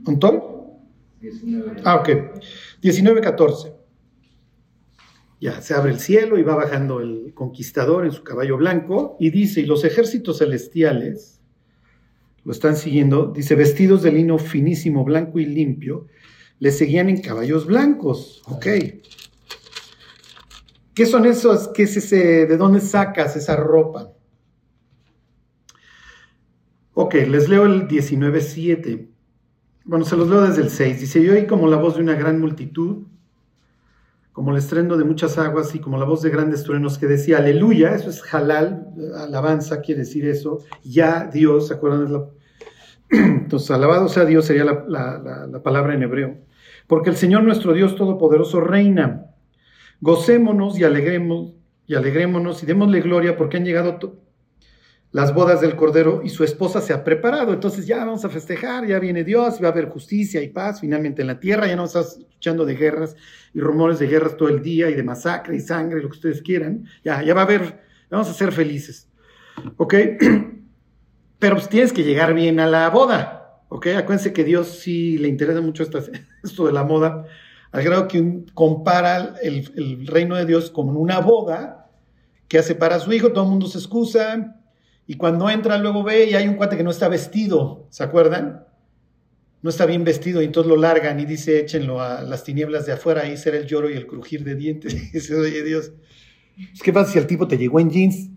[0.04, 0.49] ¿Antón?
[1.84, 2.08] Ah, ok.
[2.82, 3.74] 19.14.
[5.40, 9.30] Ya se abre el cielo y va bajando el conquistador en su caballo blanco y
[9.30, 11.40] dice, y los ejércitos celestiales
[12.44, 16.06] lo están siguiendo, dice, vestidos de lino finísimo, blanco y limpio,
[16.58, 18.42] le seguían en caballos blancos.
[18.46, 18.66] Ok.
[20.94, 21.68] ¿Qué son esos?
[21.68, 22.10] ¿Qué es?
[22.10, 24.12] ¿De dónde sacas esa ropa?
[26.92, 29.09] Ok, les leo el 19.7.
[29.84, 31.00] Bueno, se los leo desde el 6.
[31.00, 33.04] Dice, yo oí como la voz de una gran multitud,
[34.32, 37.38] como el estrendo de muchas aguas y como la voz de grandes truenos que decía,
[37.38, 42.26] aleluya, eso es halal, alabanza quiere decir eso, ya Dios, ¿se acuerdan?
[43.10, 46.38] Entonces, alabado sea Dios sería la, la palabra en hebreo.
[46.86, 49.26] Porque el Señor nuestro Dios Todopoderoso reina.
[50.00, 51.54] Gocémonos y alegremos
[51.86, 53.98] y alegrémonos y démosle gloria porque han llegado
[55.12, 57.52] las bodas del Cordero y su esposa se ha preparado.
[57.52, 61.22] Entonces ya vamos a festejar, ya viene Dios, va a haber justicia y paz finalmente
[61.22, 63.16] en la tierra, ya no estás escuchando de guerras
[63.52, 66.42] y rumores de guerras todo el día y de masacre y sangre, lo que ustedes
[66.42, 66.84] quieran.
[67.04, 69.08] Ya, ya va a haber, vamos a ser felices.
[69.76, 69.94] ¿Ok?
[71.38, 73.64] Pero pues tienes que llegar bien a la boda.
[73.68, 73.88] ¿Ok?
[73.88, 75.82] Acuérdense que Dios sí le interesa mucho
[76.44, 77.24] esto de la moda,
[77.72, 81.88] al grado que compara el, el reino de Dios como una boda
[82.48, 84.59] que hace para su hijo, todo el mundo se excusa,
[85.10, 88.62] y cuando entra, luego ve y hay un cuate que no está vestido, ¿se acuerdan?
[89.60, 92.92] No está bien vestido y entonces lo largan y dice, échenlo a las tinieblas de
[92.92, 94.94] afuera, ahí será el lloro y el crujir de dientes.
[94.94, 95.92] Y dice, oye Dios,
[96.84, 98.30] ¿qué pasa si el tipo te llegó en jeans?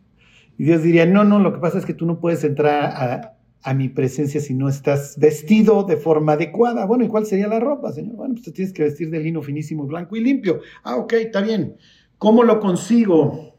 [0.57, 3.73] Y Dios diría, no, no, lo que pasa es que tú no puedes entrar a,
[3.75, 6.87] mi presencia si no estás vestido de forma adecuada.
[6.87, 8.15] Bueno, ¿y cuál sería la ropa, Señor?
[8.15, 10.61] Bueno, pues te tienes que vestir de lino finísimo, blanco y limpio.
[10.81, 11.77] Ah, ok, está bien.
[12.17, 13.52] ¿Cómo lo consigo?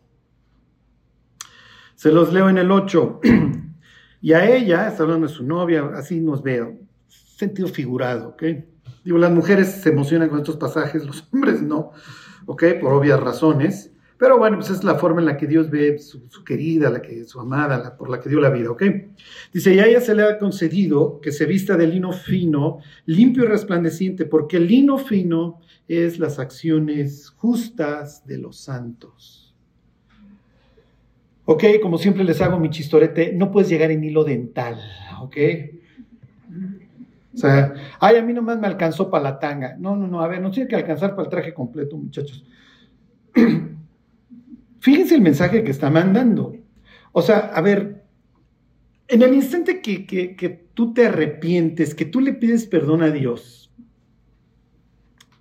[1.95, 3.21] Se los leo en el 8.
[4.21, 6.79] y a ella, está hablando de su novia, así nos veo,
[7.09, 8.43] sentido figurado, ¿ok?
[9.05, 11.93] Digo, las mujeres se emocionan con estos pasajes, los hombres no,
[12.47, 12.65] ¿ok?
[12.81, 13.91] Por obvias razones.
[14.17, 17.25] Pero bueno, pues es la forma en la que Dios ve su, querida, la que,
[17.25, 18.83] su amada, la, por la que dio la vida, ¿ok?
[19.53, 23.45] Dice, y a ella se le ha concedido que se vista de lino fino, limpio
[23.45, 29.44] y resplandeciente, porque el lino fino es las acciones justas de los santos.
[31.47, 34.81] Ok, como siempre les hago mi chistorete, no puedes llegar en hilo dental,
[35.21, 35.37] ok.
[37.35, 39.77] O sea, ay, a mí nomás me alcanzó para la tanga.
[39.79, 42.45] No, no, no, a ver, no tiene que alcanzar para el traje completo, muchachos.
[44.81, 46.57] Fíjense el mensaje que está mandando.
[47.13, 48.05] O sea, a ver,
[49.09, 53.11] en el instante que, que, que tú te arrepientes, que tú le pides perdón a
[53.11, 53.73] Dios,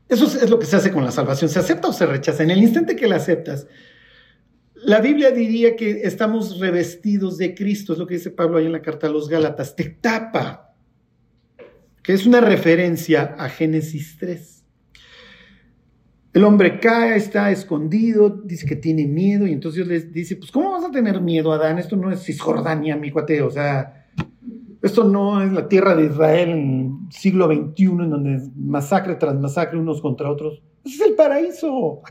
[0.09, 1.49] eso es, es, lo que se hace con la salvación.
[1.49, 2.43] ¿Se acepta o se rechaza?
[2.43, 3.67] En el instante que la aceptas,
[4.85, 8.71] la Biblia diría que estamos revestidos de Cristo, es lo que dice Pablo ahí en
[8.71, 10.75] la carta a los Gálatas, te tapa,
[12.01, 14.63] que es una referencia a Génesis 3.
[16.33, 20.51] El hombre cae, está escondido, dice que tiene miedo, y entonces Dios les dice, pues
[20.51, 21.79] ¿cómo vas a tener miedo, Adán?
[21.79, 24.07] Esto no es Cisjordania, mi cuate, o sea,
[24.81, 29.79] esto no es la tierra de Israel en siglo XXI, en donde masacre tras masacre
[29.79, 30.61] unos contra otros.
[30.83, 32.01] Es el paraíso,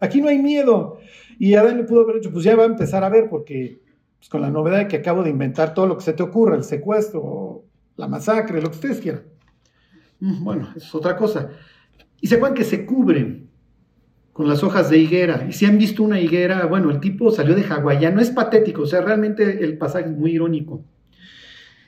[0.00, 0.98] aquí no hay miedo.
[1.38, 3.80] Y Adán le pudo haber dicho, pues ya va a empezar a ver, porque
[4.18, 6.56] pues, con la novedad de que acabo de inventar todo lo que se te ocurra,
[6.56, 7.64] el secuestro,
[7.96, 9.22] la masacre, lo que ustedes quieran.
[10.18, 11.50] Bueno, es otra cosa.
[12.20, 13.50] Y se acuerdan que se cubren
[14.32, 15.46] con las hojas de higuera.
[15.48, 18.82] Y si han visto una higuera, bueno, el tipo salió de Hawái, no es patético,
[18.82, 20.84] o sea, realmente el pasaje es muy irónico.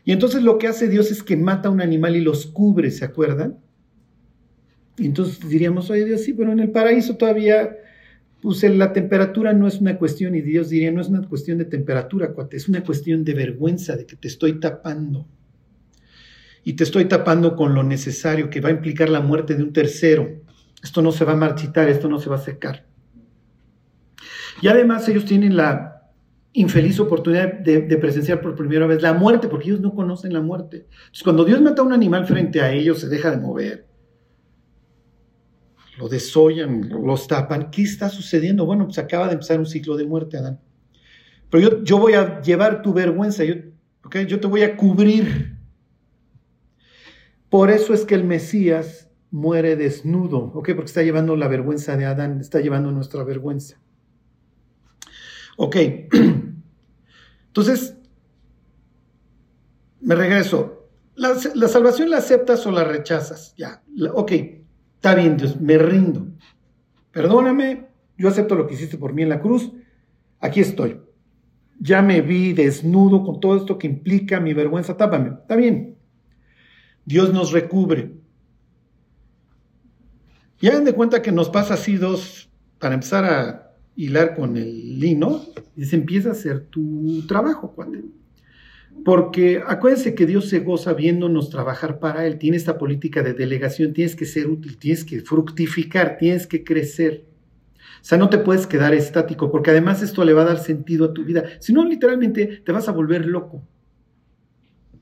[0.05, 2.91] Y entonces lo que hace Dios es que mata a un animal y los cubre,
[2.91, 3.59] ¿se acuerdan?
[4.97, 7.77] Y entonces diríamos, oye Dios, sí, pero en el paraíso todavía
[8.41, 11.65] pues la temperatura no es una cuestión, y Dios diría, no es una cuestión de
[11.65, 15.27] temperatura, cuate, es una cuestión de vergüenza, de que te estoy tapando.
[16.63, 19.73] Y te estoy tapando con lo necesario, que va a implicar la muerte de un
[19.73, 20.29] tercero.
[20.83, 22.87] Esto no se va a marchitar, esto no se va a secar.
[24.63, 26.13] Y además ellos tienen la
[26.53, 30.41] infeliz oportunidad de, de, presenciar por primera vez la muerte, porque ellos no conocen la
[30.41, 30.87] muerte.
[30.89, 33.88] Entonces, cuando Dios mata a un animal frente a ellos, se deja de mover
[35.99, 37.71] lo desollan, los tapan.
[37.71, 38.65] ¿Qué está sucediendo?
[38.65, 40.61] Bueno, pues acaba de empezar un ciclo de muerte, Adán.
[41.51, 43.55] Pero yo, yo voy a llevar tu vergüenza, yo,
[44.27, 45.57] yo te voy a cubrir.
[47.51, 50.71] Por eso es que el Mesías muere desnudo, ¿ok?
[50.75, 53.81] Porque está llevando la vergüenza de Adán, está llevando nuestra vergüenza.
[55.57, 55.77] Ok,
[57.49, 57.97] entonces,
[60.01, 60.75] me regreso.
[61.17, 63.55] La, salvación la aceptas o la rechazas.
[63.57, 63.83] Ya,
[64.13, 64.33] ok,
[64.99, 66.27] está bien, Dios, me rindo.
[67.13, 69.73] Perdóname, yo acepto lo que hiciste por mí en la cruz.
[70.41, 71.01] Aquí estoy.
[71.81, 74.97] Ya me vi desnudo con todo esto que implica mi vergüenza.
[74.97, 75.31] Tápame.
[75.41, 75.97] Está bien.
[77.05, 78.13] Dios nos recubre.
[80.61, 84.99] Y hagan de cuenta que nos pasa así dos, para empezar a hilar con el
[84.99, 85.43] lino,
[85.77, 88.03] y se empieza a hacer tu trabajo, cuate.
[89.05, 93.93] Porque acuérdense que Dios se goza viéndonos trabajar para Él, tiene esta política de delegación,
[93.93, 97.25] tienes que ser útil, tienes que fructificar, tienes que crecer.
[98.01, 101.07] O sea, no te puedes quedar estático, porque además esto le va a dar sentido
[101.07, 101.45] a tu vida.
[101.61, 103.57] Si no, literalmente te vas a volver loco.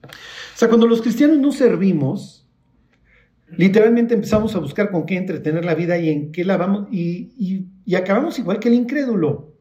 [0.05, 2.49] O sea, cuando los cristianos no servimos,
[3.57, 7.67] literalmente empezamos a buscar con qué entretener la vida y en qué la vamos, y,
[7.85, 9.53] y acabamos igual que el incrédulo.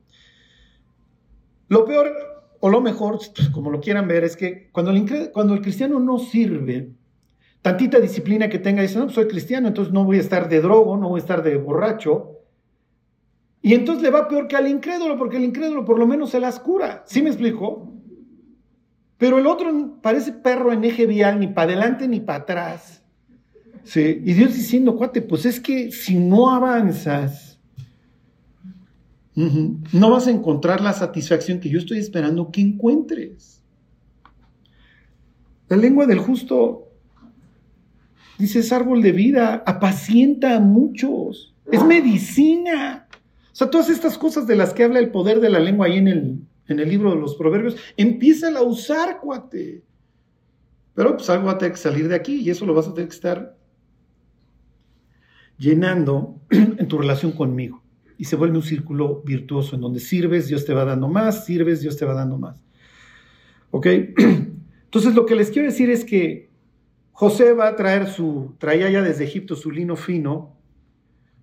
[1.68, 2.35] Lo peor
[2.66, 6.00] o lo mejor, pues, como lo quieran ver, es que cuando el, cuando el cristiano
[6.00, 6.90] no sirve,
[7.62, 10.62] tantita disciplina que tenga, dice, no, pues soy cristiano, entonces no voy a estar de
[10.62, 12.40] drogo, no voy a estar de borracho.
[13.62, 16.40] Y entonces le va peor que al incrédulo, porque el incrédulo por lo menos se
[16.40, 17.04] las cura.
[17.06, 17.94] ¿Sí me explico?
[19.20, 23.04] Pero el otro parece perro en eje vial, ni para adelante ni para atrás.
[23.84, 24.24] Sí.
[24.26, 27.45] Y Dios diciendo, cuate, pues es que si no avanzas,
[29.36, 33.62] no vas a encontrar la satisfacción que yo estoy esperando que encuentres.
[35.68, 36.88] La lengua del justo,
[38.38, 43.08] dice, es árbol de vida, apacienta a muchos, es medicina.
[43.52, 45.98] O sea, todas estas cosas de las que habla el poder de la lengua ahí
[45.98, 49.84] en el, en el libro de los proverbios, empieza a usar, cuate.
[50.94, 52.94] Pero pues algo va a tener que salir de aquí y eso lo vas a
[52.94, 53.58] tener que estar
[55.58, 57.85] llenando en tu relación conmigo
[58.18, 61.82] y se vuelve un círculo virtuoso en donde sirves, Dios te va dando más, sirves,
[61.82, 62.64] Dios te va dando más.
[63.72, 63.88] ¿Ok?
[64.86, 66.50] Entonces lo que les quiero decir es que
[67.12, 70.56] José va a traer su, traía ya desde Egipto su lino fino,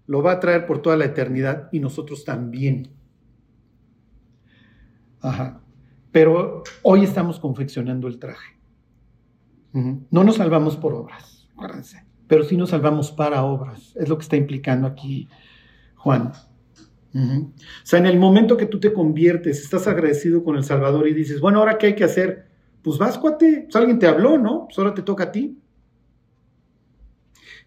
[0.06, 2.88] lo va a traer por toda la eternidad y nosotros también.
[5.20, 5.62] Ajá.
[6.10, 8.58] Pero hoy estamos confeccionando el traje.
[9.72, 13.96] No nos salvamos por obras, acuérdense, pero sí nos salvamos para obras.
[13.96, 15.28] Es lo que está implicando aquí
[15.96, 16.32] Juan.
[17.14, 17.52] O
[17.84, 21.40] sea, en el momento que tú te conviertes, estás agradecido con el Salvador y dices,
[21.40, 22.46] bueno, ahora qué hay que hacer?
[22.82, 24.66] Pues vas, cuate, pues alguien te habló, ¿no?
[24.66, 25.58] Pues ahora te toca a ti.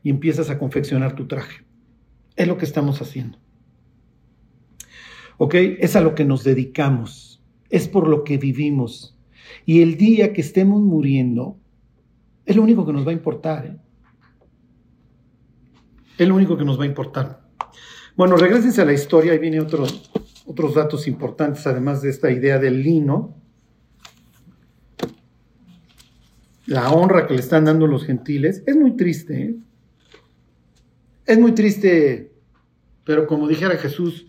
[0.02, 1.64] Y empiezas a confeccionar tu traje.
[2.36, 3.38] Es lo que estamos haciendo.
[5.38, 5.56] ¿Ok?
[5.56, 7.44] Es a lo que nos dedicamos.
[7.70, 9.18] Es por lo que vivimos.
[9.66, 11.58] Y el día que estemos muriendo,
[12.46, 13.66] es lo único que nos va a importar.
[13.66, 13.78] ¿eh?
[16.18, 17.45] Es lo único que nos va a importar.
[18.16, 20.10] Bueno, regresense a la historia, ahí vienen otros,
[20.46, 23.36] otros datos importantes, además de esta idea del lino.
[26.66, 28.64] La honra que le están dando los gentiles.
[28.66, 29.56] Es muy triste, ¿eh?
[31.26, 32.32] Es muy triste,
[33.04, 34.28] pero como dijera Jesús,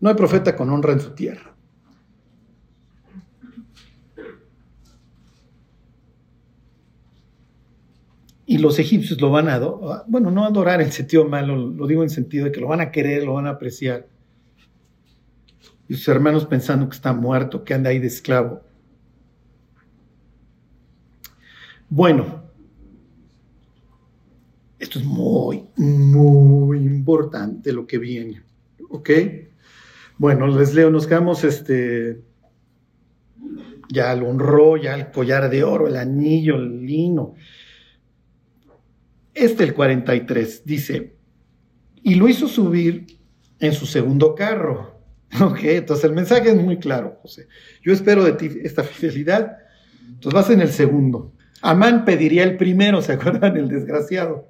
[0.00, 1.53] no hay profeta con honra en su tierra.
[8.46, 12.02] Y los egipcios lo van a, adorar, bueno, no adorar en sentido malo, lo digo
[12.02, 14.06] en sentido de que lo van a querer, lo van a apreciar.
[15.88, 18.62] Y sus hermanos pensando que está muerto, que anda ahí de esclavo.
[21.88, 22.42] Bueno,
[24.78, 28.42] esto es muy, muy importante lo que viene.
[28.90, 29.10] ¿Ok?
[30.18, 32.22] Bueno, les leo, nos quedamos este.
[33.90, 37.34] Ya lo honró, ya el collar de oro, el anillo, el lino
[39.34, 41.16] este, el 43, dice,
[42.02, 43.18] y lo hizo subir
[43.58, 44.92] en su segundo carro.
[45.40, 47.48] Ok, entonces el mensaje es muy claro, José.
[47.82, 49.56] Yo espero de ti esta fidelidad.
[50.06, 51.32] Entonces vas en el segundo.
[51.60, 53.56] Amán pediría el primero, ¿se acuerdan?
[53.56, 54.46] El desgraciado.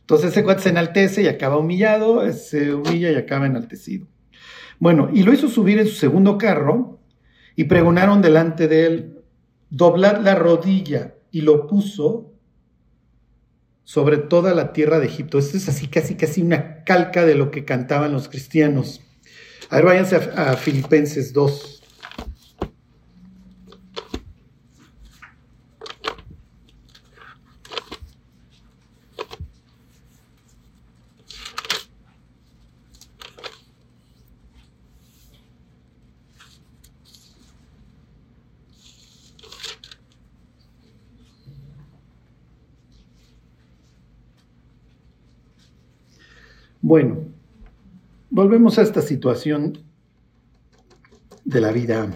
[0.00, 4.06] Entonces ese cuate se enaltece y acaba humillado, se humilla y acaba enaltecido.
[4.80, 7.00] Bueno, y lo hizo subir en su segundo carro
[7.54, 9.20] y pregonaron delante de él,
[9.70, 12.29] doblad la rodilla y lo puso
[13.90, 15.36] sobre toda la tierra de Egipto.
[15.40, 19.00] Esto es así, casi, casi una calca de lo que cantaban los cristianos.
[19.68, 21.79] A ver, váyanse a, Filipenses 2.
[46.90, 47.18] Bueno,
[48.30, 49.78] volvemos a esta situación
[51.44, 52.10] de la vida,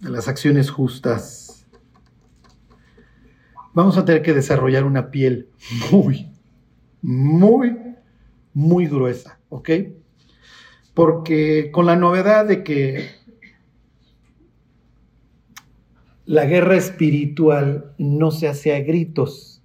[0.00, 1.66] de las acciones justas.
[3.74, 5.50] Vamos a tener que desarrollar una piel
[5.92, 6.30] muy,
[7.02, 7.76] muy,
[8.54, 9.68] muy gruesa, ¿ok?
[10.94, 13.10] Porque con la novedad de que
[16.24, 19.62] la guerra espiritual no se hace a gritos.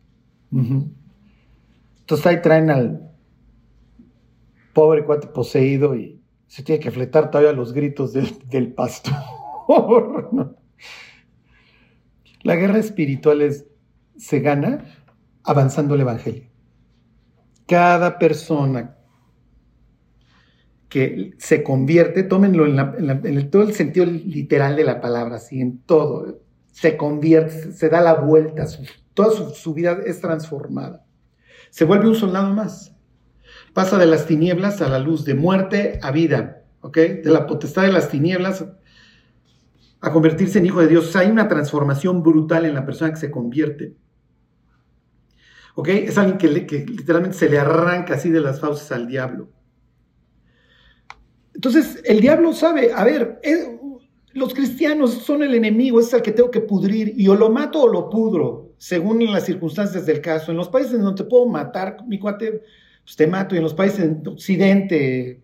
[0.51, 3.08] Entonces ahí traen al
[4.79, 9.13] pobre cuate poseído y se tiene que fletar todavía los gritos del, pastor.
[12.43, 13.67] La guerra espiritual es,
[14.15, 14.85] se gana
[15.43, 16.43] avanzando el Evangelio.
[17.67, 18.95] Cada persona
[20.87, 26.39] que se convierte, tómenlo en, todo el sentido literal de la palabra, así en todo,
[26.71, 28.65] se convierte, se da la vuelta,
[29.13, 31.05] toda su, vida es transformada.
[31.69, 32.95] Se vuelve un soldado más.
[33.73, 36.97] Pasa de las tinieblas a la luz, de muerte a vida, ¿ok?
[36.97, 38.65] De la potestad de las tinieblas
[40.01, 41.15] a convertirse en hijo de Dios.
[41.15, 43.95] hay una transformación brutal en la persona que se convierte.
[45.75, 45.89] ¿Ok?
[45.89, 49.49] Es alguien que, literalmente se le arranca así de las fauces al diablo.
[51.53, 53.41] Entonces, el diablo sabe, a ver,
[54.33, 57.81] los cristianos son el enemigo, es el que tengo que pudrir y o lo mato
[57.81, 60.51] o lo pudro, según las circunstancias del caso.
[60.51, 62.63] En los países donde te puedo matar, mi cuate,
[63.09, 65.41] pues te mato, y en los países de Occidente,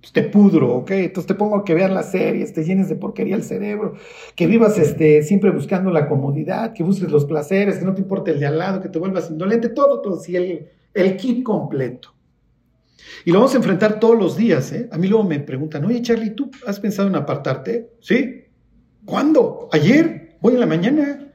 [0.00, 0.92] pues te pudro, ¿ok?
[0.92, 3.96] Entonces te pongo que veas las series, te llenes de porquería el cerebro,
[4.34, 8.30] que vivas este, siempre buscando la comodidad, que busques los placeres, que no te importe
[8.30, 12.14] el de al lado, que te vuelvas indolente, todo, todo, sí, el, el kit completo.
[13.26, 14.72] Y lo vamos a enfrentar todos los días.
[14.72, 14.88] ¿eh?
[14.90, 17.90] A mí luego me preguntan, oye Charlie, ¿tú has pensado en apartarte?
[18.00, 18.44] ¿Sí?
[19.04, 19.68] ¿Cuándo?
[19.70, 20.38] ¿Ayer?
[20.40, 21.30] ¿Hoy en la mañana?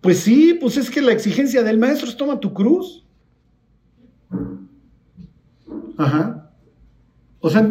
[0.00, 3.05] Pues sí, pues es que la exigencia del maestro es toma tu cruz.
[5.96, 6.50] Ajá.
[7.40, 7.68] O sea,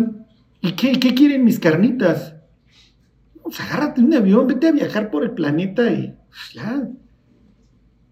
[0.62, 2.36] ¿y qué, qué quieren mis carnitas?
[3.60, 6.90] Agárrate un avión, vete a viajar por el planeta y pues, ya.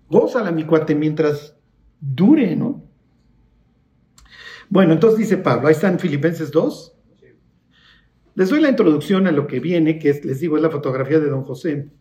[0.09, 1.57] Gózala, mi cuate, mientras
[1.99, 2.83] dure, ¿no?
[4.69, 6.93] Bueno, entonces dice Pablo, ahí están Filipenses 2.
[8.35, 11.19] Les doy la introducción a lo que viene, que es, les digo, es la fotografía
[11.19, 11.91] de don José.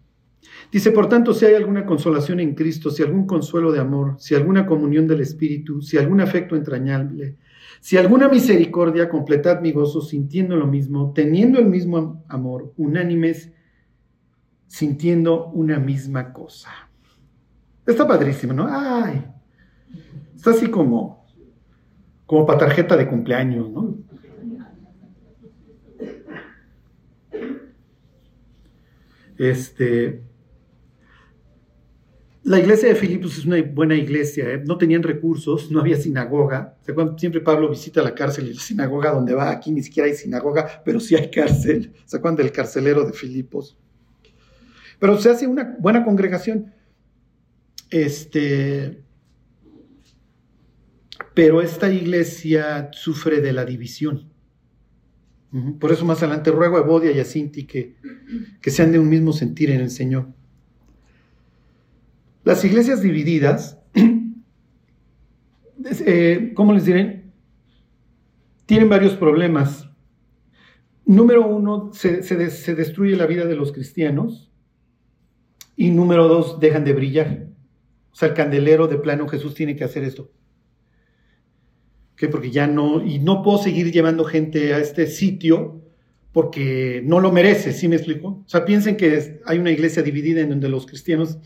[0.71, 4.35] Dice, por tanto, si hay alguna consolación en Cristo, si algún consuelo de amor, si
[4.35, 7.37] alguna comunión del Espíritu, si algún afecto entrañable,
[7.83, 13.51] si alguna misericordia, completad mi gozo sintiendo lo mismo, teniendo el mismo amor, unánimes,
[14.68, 16.70] sintiendo una misma cosa.
[17.85, 18.68] Está padrísimo, ¿no?
[18.70, 19.24] Ay,
[20.37, 21.26] está así como
[22.24, 23.97] como para tarjeta de cumpleaños, ¿no?
[29.37, 30.22] Este,
[32.45, 34.62] la iglesia de Filipos es una buena iglesia, ¿eh?
[34.64, 36.76] no tenían recursos, no había sinagoga.
[37.16, 40.82] Siempre Pablo visita la cárcel y la sinagoga donde va, aquí ni siquiera hay sinagoga,
[40.84, 41.93] pero sí hay cárcel.
[42.05, 43.78] ¿Se acuerdan del carcelero de Filipos?
[44.99, 46.72] Pero se hace una buena congregación.
[47.90, 49.05] Este,
[51.34, 54.32] pero esta iglesia sufre de la división.
[55.78, 57.95] Por eso más adelante ruego a Bodia y a Cinti que,
[58.61, 60.28] que sean de un mismo sentir en el Señor.
[62.45, 63.78] Las iglesias divididas,
[66.07, 67.24] eh, ¿cómo les diré?
[68.66, 69.88] Tienen varios problemas.
[71.05, 74.51] Número uno, se, se destruye la vida de los cristianos.
[75.76, 77.47] Y número dos, dejan de brillar.
[78.12, 80.30] O sea, el candelero de plano Jesús tiene que hacer esto
[82.28, 85.80] porque ya no, y no puedo seguir llevando gente a este sitio
[86.32, 88.43] porque no lo merece, ¿sí me explico?
[88.47, 91.38] O sea, piensen que hay una iglesia dividida en donde los cristianos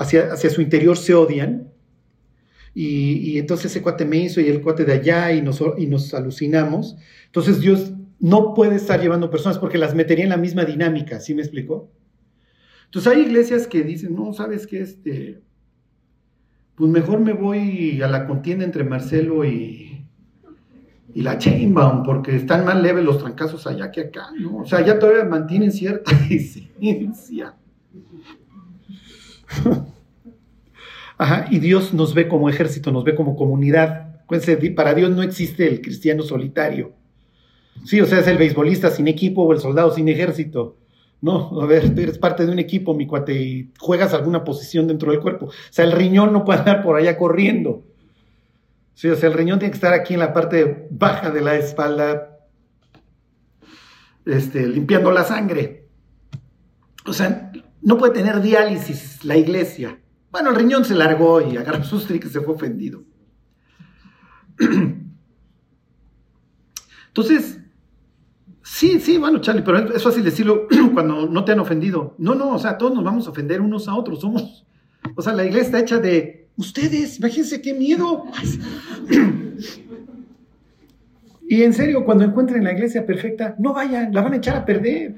[0.00, 1.70] hacia, hacia su interior se odian,
[2.74, 6.14] y, entonces ese cuate me hizo y el cuate de allá y nos, y nos
[6.14, 6.96] alucinamos.
[7.26, 11.34] Entonces Dios no puede estar llevando personas porque las metería en la misma dinámica, ¿sí
[11.34, 11.90] me explico?
[12.86, 14.82] Entonces hay iglesias que dicen, no, ¿sabes qué?
[14.82, 15.40] Este,
[16.74, 20.06] pues mejor me voy a la contienda entre Marcelo y,
[21.14, 24.58] y la Chainbaum, porque están más leves los trancazos allá que acá, ¿no?
[24.58, 27.54] O sea, ya todavía mantienen cierta disidencia.
[31.18, 34.22] Ajá, y Dios nos ve como ejército, nos ve como comunidad.
[34.74, 36.92] para Dios no existe el cristiano solitario.
[37.84, 40.76] Sí, o sea, es el beisbolista sin equipo o el soldado sin ejército.
[41.22, 45.10] No, a ver, eres parte de un equipo, mi cuate, y juegas alguna posición dentro
[45.12, 45.46] del cuerpo.
[45.46, 47.84] O sea, el riñón no puede andar por allá corriendo.
[48.94, 51.56] Sí, o sea, el riñón tiene que estar aquí en la parte baja de la
[51.56, 52.38] espalda,
[54.24, 55.84] este, limpiando la sangre.
[57.06, 60.00] O sea, no puede tener diálisis la iglesia.
[60.30, 63.02] Bueno, el riñón se largó y agarró sus y se fue ofendido.
[67.08, 67.58] Entonces,
[68.62, 72.14] sí, sí, bueno, Charlie, pero es fácil decirlo cuando no te han ofendido.
[72.18, 74.20] No, no, o sea, todos nos vamos a ofender unos a otros.
[74.20, 74.64] Somos,
[75.16, 78.24] o sea, la iglesia está hecha de ustedes, imagínense qué miedo.
[81.50, 84.64] Y en serio, cuando encuentren la iglesia perfecta, no vayan, la van a echar a
[84.64, 85.16] perder.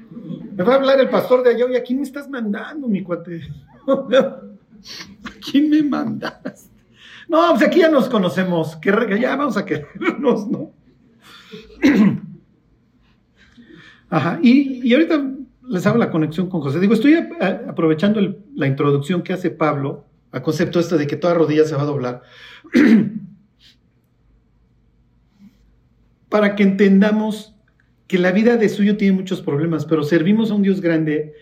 [0.55, 3.03] Me va a hablar el pastor de allá, y ¿a quién me estás mandando, mi
[3.03, 3.43] cuate?
[3.87, 6.71] ¿A quién me mandas?
[7.29, 8.89] No, pues aquí ya nos conocemos, que
[9.21, 10.71] ya vamos a querernos, ¿no?
[14.09, 15.35] Ajá, y, ahorita
[15.69, 16.79] les hago la conexión con José.
[16.79, 17.13] Digo, estoy
[17.67, 18.19] aprovechando
[18.55, 21.85] la introducción que hace Pablo al concepto este de que toda rodilla se va a
[21.85, 22.23] doblar.
[26.33, 27.53] para que entendamos
[28.07, 31.35] que la vida de suyo tiene muchos problemas, pero servimos a un Dios grande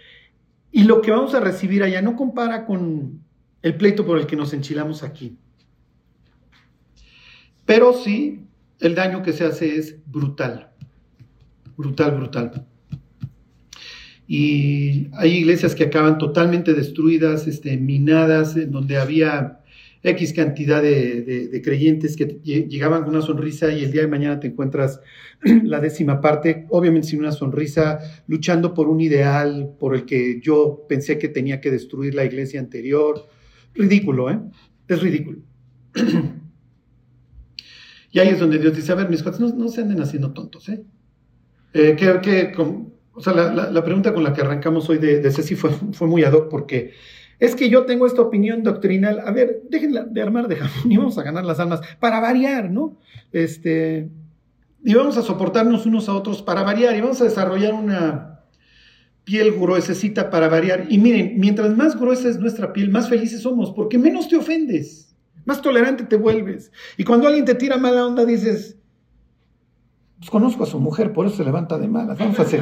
[0.69, 3.21] y lo que vamos a recibir allá no compara con
[3.61, 5.37] el pleito por el que nos enchilamos aquí.
[7.65, 8.41] Pero sí,
[8.81, 10.71] el daño que se hace es brutal,
[11.77, 12.67] brutal, brutal.
[14.27, 19.60] Y hay iglesias que acaban totalmente destruidas, este, minadas, en donde había
[20.03, 24.47] X cantidad de, creyentes que llegaban con una sonrisa y el día de mañana te
[24.47, 24.99] encuentras
[25.63, 30.85] la décima parte, obviamente sin una sonrisa, luchando por un ideal por el que yo
[30.89, 33.27] pensé que tenía que destruir la iglesia anterior.
[33.75, 34.39] Ridículo, ¿eh?
[34.87, 35.37] Es ridículo.
[38.11, 40.67] y ahí es donde Dios dice, a ver, mis cuates, no, se anden haciendo tontos,
[40.69, 40.83] ¿eh?
[41.73, 42.53] eh que,
[43.13, 46.23] o sea, la, pregunta con la que arrancamos hoy de, de Ceci fue, fue muy
[46.23, 46.93] ad hoc porque
[47.41, 49.19] es que yo tengo esta opinión doctrinal.
[49.25, 52.69] A ver, déjenla de armar de jamón y vamos a ganar las almas para variar,
[52.69, 52.99] ¿no?
[53.31, 54.11] Este,
[54.83, 58.41] y vamos a soportarnos unos a otros para variar y vamos a desarrollar una
[59.23, 60.85] piel gruesecita para variar.
[60.89, 65.15] Y miren, mientras más gruesa es nuestra piel, más felices somos, porque menos te ofendes,
[65.43, 66.71] más tolerante te vuelves.
[66.95, 68.77] Y cuando alguien te tira mala onda, dices,
[70.19, 72.61] pues conozco a su mujer, por eso se levanta de malas, vamos a hacer.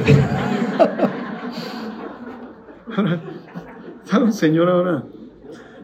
[4.18, 5.04] un señor ahora,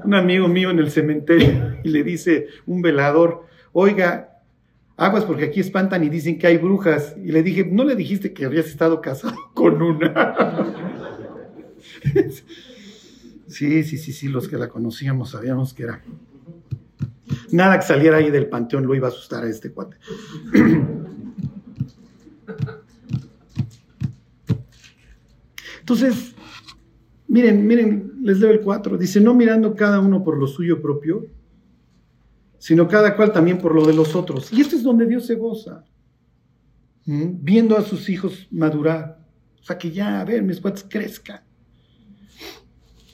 [0.05, 4.41] un amigo mío en el cementerio, y le dice un velador, oiga,
[4.97, 7.14] aguas porque aquí espantan y dicen que hay brujas.
[7.22, 10.66] Y le dije, ¿no le dijiste que habías estado casado con una?
[13.49, 16.03] sí, sí, sí, sí, los que la conocíamos sabíamos que era.
[17.53, 19.97] Nada que saliera ahí del panteón lo iba a asustar a este cuate.
[25.81, 26.35] Entonces,
[27.29, 28.99] Miren, miren, les leo el 4.
[28.99, 31.27] Dice, no mirando cada uno por lo suyo propio,
[32.59, 34.53] sino cada cual también por lo de los otros.
[34.53, 35.85] Y esto es donde Dios se goza,
[37.05, 39.20] viendo a sus hijos madurar.
[39.61, 41.41] O sea, que ya, a ver, mis cuates crezcan.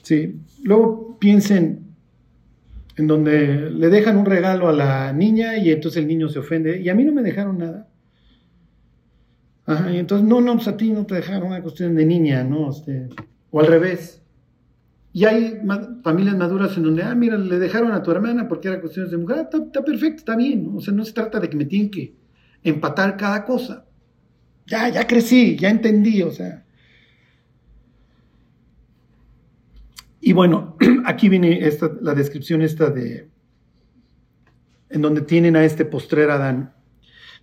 [0.01, 0.35] Sí.
[0.63, 1.93] Luego piensen
[2.95, 6.81] en donde le dejan un regalo a la niña y entonces el niño se ofende.
[6.81, 7.87] Y a mí no me dejaron nada.
[9.65, 12.43] Ajá, y entonces, no, no, pues a ti no te dejaron una cuestión de niña,
[12.43, 12.71] ¿no?
[12.71, 13.07] Este,
[13.51, 14.22] o al revés.
[15.15, 15.61] Y hay
[16.03, 19.17] familias maduras en donde, ah, mira, le dejaron a tu hermana porque era cuestiones de
[19.17, 20.71] mujer, ah, está, perfecto, está bien.
[20.75, 22.15] O sea, no se trata de que me tienen que
[22.63, 23.85] empatar cada cosa.
[24.65, 26.65] Ya, ya crecí, ya entendí, o sea.
[30.19, 33.29] Y bueno, aquí viene esta, la descripción esta de,
[34.89, 36.73] en donde tienen a este postrer Adán.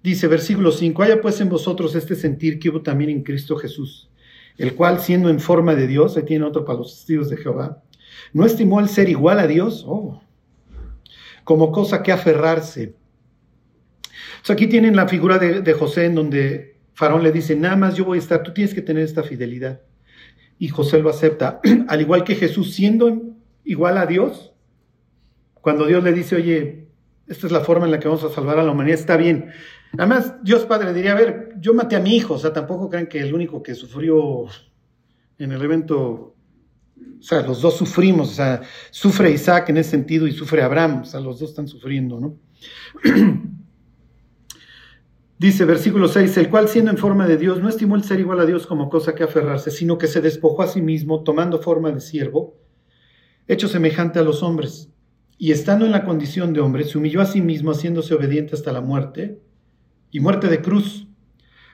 [0.03, 4.10] Dice, versículo 5, haya pues en vosotros este sentir que hubo también en Cristo Jesús
[4.61, 7.83] el cual siendo en forma de Dios, ahí tiene otro para los testigos de Jehová,
[8.35, 10.21] no estimó al ser igual a Dios oh,
[11.45, 12.95] como cosa que aferrarse.
[14.47, 18.19] aquí tienen la figura de, José en donde Faraón le dice, nada más yo voy
[18.19, 19.81] a estar, tú tienes que tener esta fidelidad.
[20.59, 23.19] Y José lo acepta, al igual que Jesús siendo
[23.65, 24.53] igual a Dios,
[25.63, 26.87] cuando Dios le dice, oye,
[27.29, 29.53] esta es la forma en la que vamos a salvar a la humanidad, está bien,
[29.93, 33.09] Además, Dios Padre diría, a ver, yo maté a mi hijo, o sea, tampoco crean
[33.09, 34.47] que el único que sufrió
[35.39, 40.27] en el evento, o sea, los dos sufrimos, o sea, sufre Isaac en ese sentido
[40.27, 42.39] y sufre Abraham, o sea, los dos están sufriendo, ¿no?
[45.39, 48.41] Dice versículo 6, el cual siendo en forma de Dios no estimó el ser igual
[48.41, 51.91] a Dios como cosa que aferrarse, sino que se despojó a sí mismo, tomando forma
[51.91, 52.59] de siervo,
[53.49, 54.93] hecho semejante a los hombres,
[55.39, 58.71] y estando en la condición de hombre, se humilló a sí mismo, haciéndose obediente hasta
[58.71, 59.41] la muerte,
[60.11, 61.07] y muerte de cruz,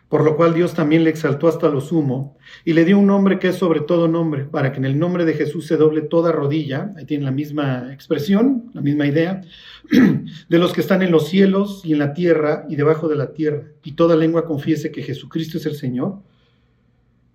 [0.08, 3.38] por lo cual Dios también le exaltó hasta lo sumo y le dio un nombre
[3.38, 6.30] que es sobre todo nombre, para que en el nombre de Jesús se doble toda
[6.30, 9.42] rodilla, ahí tiene la misma expresión, la misma idea,
[10.48, 13.32] de los que están en los cielos y en la tierra y debajo de la
[13.32, 16.20] tierra, y toda lengua confiese que Jesucristo es el Señor,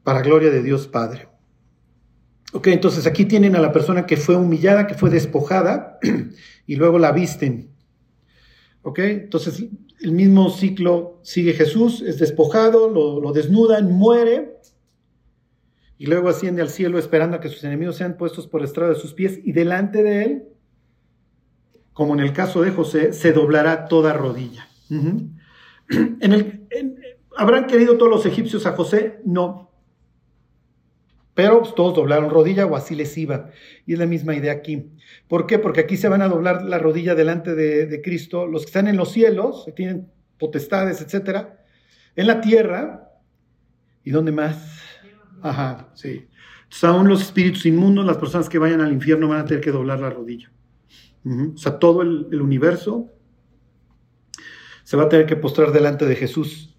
[0.03, 1.27] para gloria de Dios Padre.
[2.53, 5.99] Ok, entonces aquí tienen a la persona que fue humillada, que fue despojada,
[6.67, 7.71] y luego la visten
[8.83, 8.99] ¿Ok?
[8.99, 9.63] Entonces,
[10.01, 14.57] el mismo ciclo sigue Jesús, es despojado, lo, desnudan, muere,
[15.97, 18.99] y luego asciende al cielo esperando a que sus enemigos sean puestos por estrado de
[18.99, 20.43] sus pies, y delante de él,
[21.93, 24.67] como en el caso de José, se doblará toda rodilla.
[24.89, 26.67] en el,
[27.37, 29.19] ¿Habrán querido todos los egipcios a José?
[29.25, 29.70] No.
[31.33, 33.49] Pero pues, todos doblaron rodilla o así les iba.
[33.85, 34.91] Y es la misma idea aquí.
[35.27, 35.59] ¿Por qué?
[35.59, 38.97] Porque aquí se van a doblar la rodilla delante de, Cristo los que están en
[38.97, 41.63] los cielos, que tienen potestades, etcétera,
[42.15, 43.09] en la tierra.
[44.03, 44.81] ¿Y dónde más?
[45.41, 46.27] Ajá, sí.
[46.83, 49.99] Aún los espíritus inmundos, las personas que vayan al infierno van a tener que doblar
[49.99, 50.51] la rodilla.
[51.23, 53.11] O sea, todo el universo
[54.83, 56.75] se va a tener que postrar delante de Jesús.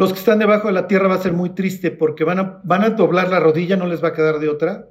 [0.00, 2.62] Los que están debajo de la tierra va a ser muy triste porque van a,
[2.64, 4.88] van a doblar la rodilla, no les va a quedar de otra.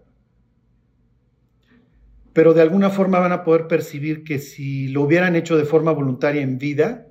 [2.32, 5.94] Pero de alguna forma van a poder percibir que si lo hubieran hecho de forma
[5.94, 7.08] voluntaria en vida,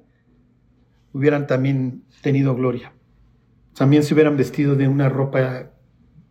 [1.13, 2.93] hubieran también tenido gloria.
[3.77, 5.73] También se hubieran vestido de una ropa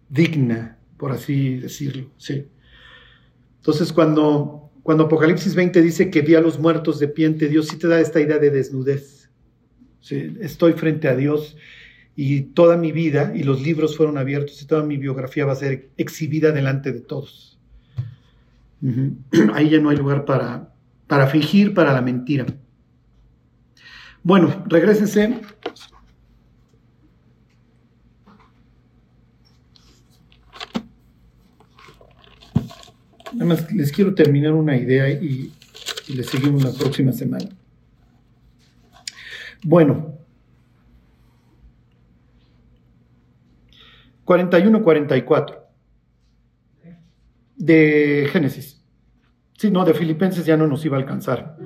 [0.07, 2.11] digna, por así decirlo.
[2.15, 2.47] Sí.
[3.57, 7.68] Entonces, cuando, cuando Apocalipsis 20 dice que vi a los muertos de pie ante Dios,
[7.68, 9.16] sí te da esta idea de desnudez
[10.12, 11.58] estoy frente a Dios
[12.16, 15.55] y toda mi vida y los libros fueron abiertos y toda mi biografía va a
[15.55, 17.60] ser exhibida delante de todos.
[19.53, 20.74] Ahí ya no hay lugar para,
[21.08, 22.45] para fingir, para la mentira.
[24.24, 25.41] Bueno, regresense.
[33.34, 35.51] Nada más les quiero terminar una idea y,
[36.08, 37.49] y les seguimos la próxima semana.
[39.64, 40.18] Bueno,
[44.26, 45.64] 41-44
[47.55, 48.84] de Génesis.
[49.58, 51.58] Sí, no, de Filipenses ya no nos iba a alcanzar.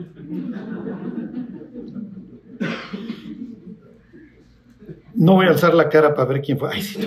[5.13, 6.69] No voy a alzar la cara para ver quién fue.
[6.71, 6.99] Ay, sí,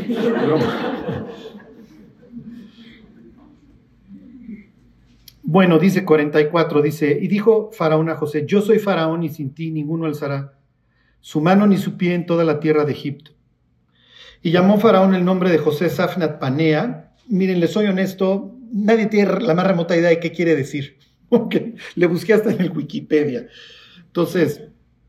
[5.43, 9.70] Bueno, dice 44, dice, y dijo Faraón a José, yo soy Faraón y sin ti
[9.70, 10.59] ninguno alzará
[11.25, 13.31] su mano ni su pie en toda la tierra de Egipto.
[14.43, 17.14] Y llamó Faraón el nombre de José Safnat Panea.
[17.29, 20.99] Miren, les soy honesto, nadie tiene la más remota idea de qué quiere decir.
[21.31, 23.47] Porque le busqué hasta en el Wikipedia.
[24.05, 24.64] Entonces,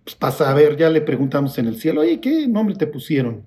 [0.05, 3.43] pues, para saber, ya le preguntamos en el cielo, oye, ¿qué nombre te pusieron?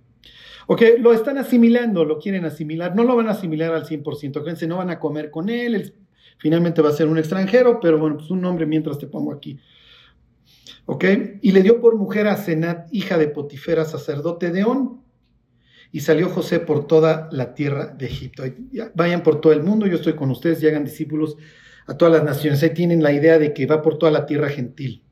[0.66, 4.66] Ok, lo están asimilando, lo quieren asimilar, no lo van a asimilar al 100%, fíjense,
[4.66, 5.94] no van a comer con él,
[6.36, 9.58] finalmente va a ser un extranjero, pero bueno, pues un nombre mientras te pongo aquí.
[10.86, 11.04] ¿Ok?
[11.42, 15.02] Y le dio por mujer a Senat, hija de Potifera, sacerdote de On.
[15.90, 18.42] Y salió José por toda la tierra de Egipto.
[18.94, 21.36] Vayan por todo el mundo, yo estoy con ustedes y hagan discípulos
[21.86, 22.62] a todas las naciones.
[22.62, 25.02] Ahí tienen la idea de que va por toda la tierra gentil.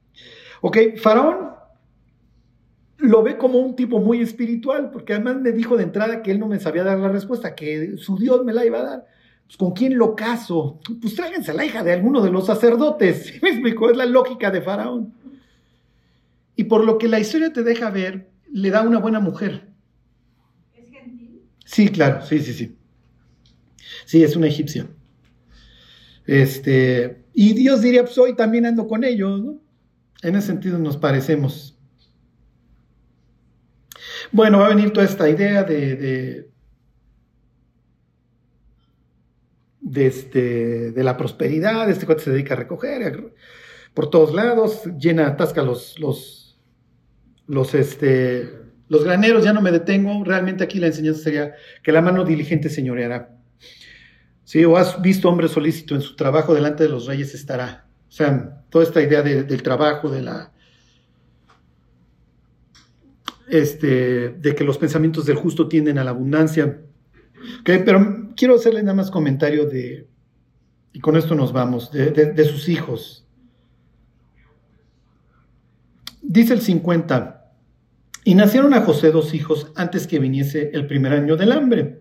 [0.60, 1.56] Ok, Faraón
[2.98, 6.40] lo ve como un tipo muy espiritual, porque además me dijo de entrada que él
[6.40, 9.06] no me sabía dar la respuesta, que su Dios me la iba a dar.
[9.46, 10.80] Pues, ¿Con quién lo caso?
[11.00, 13.26] Pues tráiganse a la hija de alguno de los sacerdotes.
[13.32, 13.90] ¿Sí me explico?
[13.90, 15.14] Es la lógica de Faraón.
[16.56, 19.68] Y por lo que la historia te deja ver, le da una buena mujer.
[20.74, 21.42] ¿Es gentil?
[21.64, 22.78] Sí, claro, sí, sí, sí.
[24.06, 24.88] Sí, es una egipcia.
[26.24, 29.60] Este, y Dios diría, pues hoy también ando con ellos, ¿no?
[30.22, 31.78] En ese sentido nos parecemos.
[34.32, 36.50] Bueno, va a venir toda esta idea de, de,
[39.80, 43.34] de, este, de la prosperidad, este cuate se dedica a recoger
[43.96, 46.35] por todos lados, llena, atasca los, los,
[47.46, 48.50] los, este,
[48.88, 52.68] los graneros, ya no me detengo, realmente aquí la enseñanza sería que la mano diligente
[52.68, 53.30] señoreará.
[54.44, 54.64] ¿Sí?
[54.64, 57.86] O has visto hombre solícito en su trabajo delante de los reyes estará.
[58.08, 60.52] O sea, toda esta idea del trabajo, de la...
[63.48, 66.80] Este, de que los pensamientos del justo tienden a la abundancia.
[67.64, 70.08] Pero quiero hacerle nada más comentario de,
[70.92, 73.26] y con esto nos vamos, de sus hijos.
[76.22, 77.35] Dice el 50,
[78.26, 82.00] y nacieron a José dos hijos antes que viniese el primer año del hambre,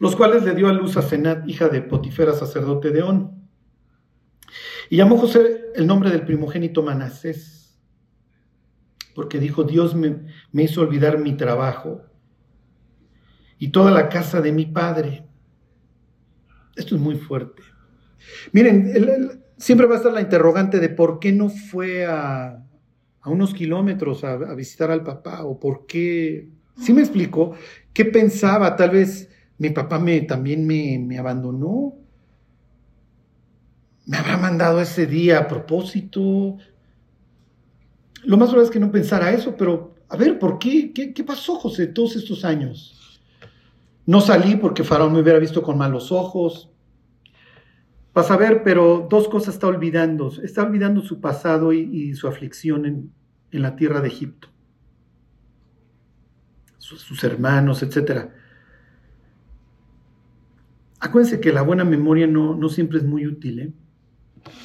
[0.00, 3.48] los cuales le dio a luz a Senat, hija de Potifera, sacerdote de On.
[4.88, 7.78] Y llamó José el nombre del primogénito Manasés,
[9.14, 12.02] porque dijo, Dios me, hizo olvidar mi trabajo
[13.56, 15.28] y toda la casa de mi padre.
[16.74, 17.62] Esto es muy fuerte.
[18.50, 22.64] Miren, siempre va a estar la interrogante de por qué no fue a,
[23.28, 26.48] unos kilómetros a, visitar al papá o por qué.
[26.76, 27.54] ¿Sí me explicó?
[27.92, 28.74] ¿Qué pensaba?
[28.76, 31.94] Tal vez mi papá me, también me, abandonó.
[34.06, 36.56] me habrá mandado ese día a propósito.
[38.24, 40.92] Lo más probable es que no pensara eso, pero a ver, ¿por qué?
[40.92, 43.20] ¿Qué, qué pasó, José, todos estos años?
[44.06, 46.70] No salí porque Faraón me hubiera visto con malos ojos.
[48.12, 50.32] Vas a ver, pero dos cosas está olvidando.
[50.42, 53.12] Está olvidando su pasado y, su aflicción en,
[53.52, 54.48] la tierra de Egipto.
[56.78, 58.30] Sus, hermanos, etc.
[60.98, 63.72] Acuérdense que la buena memoria no, siempre es muy útil, ¿eh?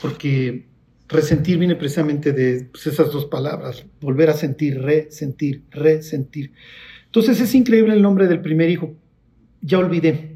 [0.02, 0.68] porque
[1.08, 6.52] resentir viene precisamente de pues, esas dos palabras, volver a sentir, resentir, resentir.
[7.06, 8.96] Entonces es increíble el nombre del primer hijo,
[9.62, 10.35] ya olvidé.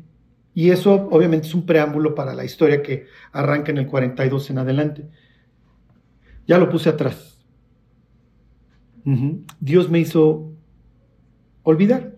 [0.59, 4.57] Y eso obviamente es un preámbulo para la historia que arranca en el 42 en
[4.57, 5.05] adelante.
[6.47, 7.45] Ya lo puse atrás.
[9.61, 10.51] Dios me hizo
[11.63, 12.17] olvidar.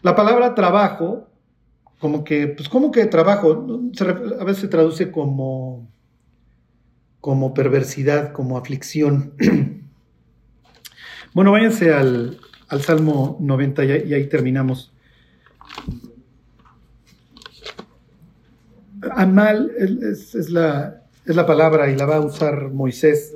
[0.00, 1.28] La palabra trabajo,
[1.98, 3.66] como que, pues como que trabajo,
[4.40, 5.86] a veces se traduce como,
[7.20, 9.34] como perversidad, como aflicción.
[11.34, 12.40] bueno, váyanse al,
[12.80, 14.94] Salmo 90 y ahí terminamos.
[19.12, 23.34] Amal es, la, es la palabra y la va a usar Moisés.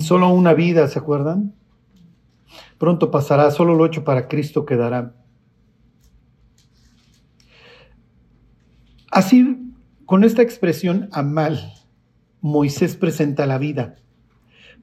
[0.00, 1.52] Solo una vida, ¿se acuerdan?
[2.78, 5.14] Pronto pasará, solo lo hecho para Cristo quedará.
[9.10, 9.63] Así
[10.06, 11.72] con esta expresión amal,
[12.40, 13.96] Moisés presenta la vida.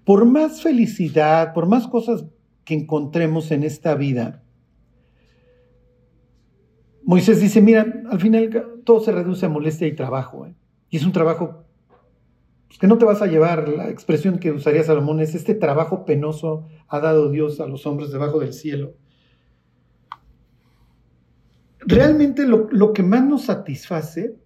[0.04, 2.26] Por más felicidad, por más cosas
[2.66, 4.44] que encontremos en esta vida,
[7.04, 10.48] Moisés dice, mira, al final todo se reduce a molestia y trabajo.
[10.48, 10.56] ¿eh?
[10.90, 11.66] Y es un trabajo
[12.80, 13.70] que no te vas a llevar.
[13.70, 18.12] La expresión que usaría Salomón es, este trabajo penoso ha dado Dios a los hombres
[18.12, 18.94] debajo del cielo.
[21.80, 24.41] Realmente lo que más nos satisface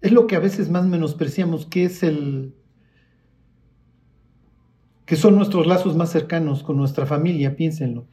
[0.00, 2.54] es lo que a veces más menospreciamos, que es el
[5.04, 8.06] que son nuestros lazos más cercanos con nuestra familia, piénsenlo,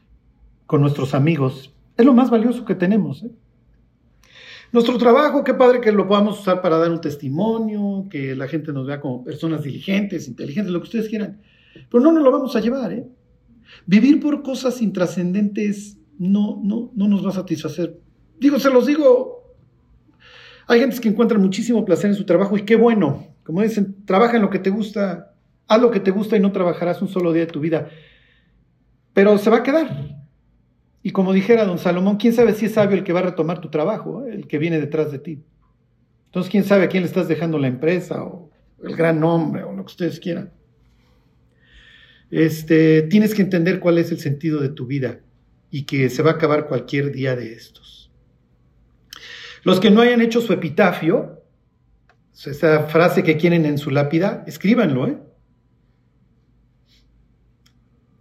[0.65, 1.73] con nuestros amigos.
[1.97, 3.23] Es lo más valioso que tenemos.
[3.23, 3.31] ¿eh?
[4.71, 8.71] Nuestro trabajo, qué padre que lo podamos usar para dar un testimonio, que la gente
[8.71, 11.41] nos vea como personas diligentes, inteligentes, lo que ustedes quieran.
[11.89, 12.93] Pero no nos lo vamos a llevar.
[12.93, 13.05] ¿eh?
[13.86, 17.99] Vivir por cosas intrascendentes no, no, no nos va a satisfacer.
[18.39, 19.34] Digo, se los digo
[20.68, 23.28] hay gente que encuentra muchísimo placer en su trabajo y qué bueno.
[23.43, 25.34] Como dicen, trabaja en lo que te gusta,
[25.68, 27.89] haz lo que te gusta y no trabajarás un solo día de tu vida.
[29.13, 30.26] Pero se va a quedar.
[31.03, 33.61] Y como dijera don Salomón, ¿quién sabe si es sabio el que va a retomar
[33.61, 35.43] tu trabajo, el que viene detrás de ti?
[36.26, 38.49] Entonces, ¿quién sabe a quién le estás dejando la empresa o
[38.84, 40.51] el gran nombre o lo que ustedes quieran?
[42.32, 45.20] Este, tienes que entender cuál es el sentido de tu vida
[45.70, 47.94] y que se va a acabar cualquier día de estos.
[49.66, 51.41] Los que no hayan hecho su epitafio,
[52.32, 55.18] esa frase que quieren en su lápida, escríbanlo, ¿eh?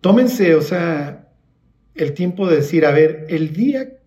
[0.00, 1.28] Tómense, o sea,
[1.94, 3.98] el tiempo de decir, a ver, el día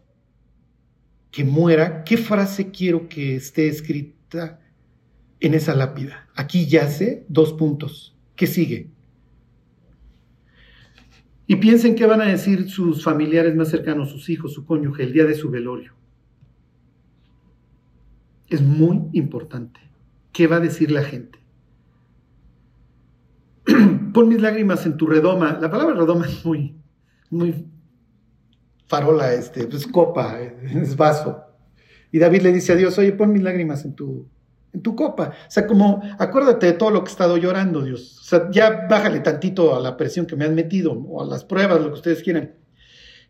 [1.29, 4.59] que muera, ¿qué frase quiero que esté escrita
[5.39, 6.29] en esa lápida?
[6.33, 8.17] Aquí yace dos puntos.
[8.35, 8.89] ¿Qué sigue?
[11.45, 15.13] Y piensen qué van a decir sus familiares más cercanos, sus hijos, su cónyuge, el
[15.13, 15.97] día de su velorio
[18.49, 19.79] es muy importante.
[20.31, 21.39] ¿Qué va a decir la gente?
[24.13, 25.57] Pon mis lágrimas en tu redoma.
[25.59, 26.75] La palabra redoma es muy,
[27.29, 27.65] muy
[28.87, 31.43] farola, este, pues copa, es vaso.
[32.11, 34.29] Y David le dice a Dios, oye, pon mis lágrimas en tu,
[34.73, 35.33] en tu copa.
[35.47, 38.19] O sea, como, acuérdate de todo lo que he estado llorando, Dios.
[38.21, 41.43] O sea, ya bájale tantito a la presión que me han metido, o a las
[41.43, 42.53] pruebas, lo que ustedes quieran.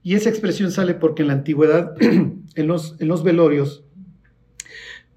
[0.03, 3.84] Y esa expresión sale porque en la antigüedad, en los, en los velorios,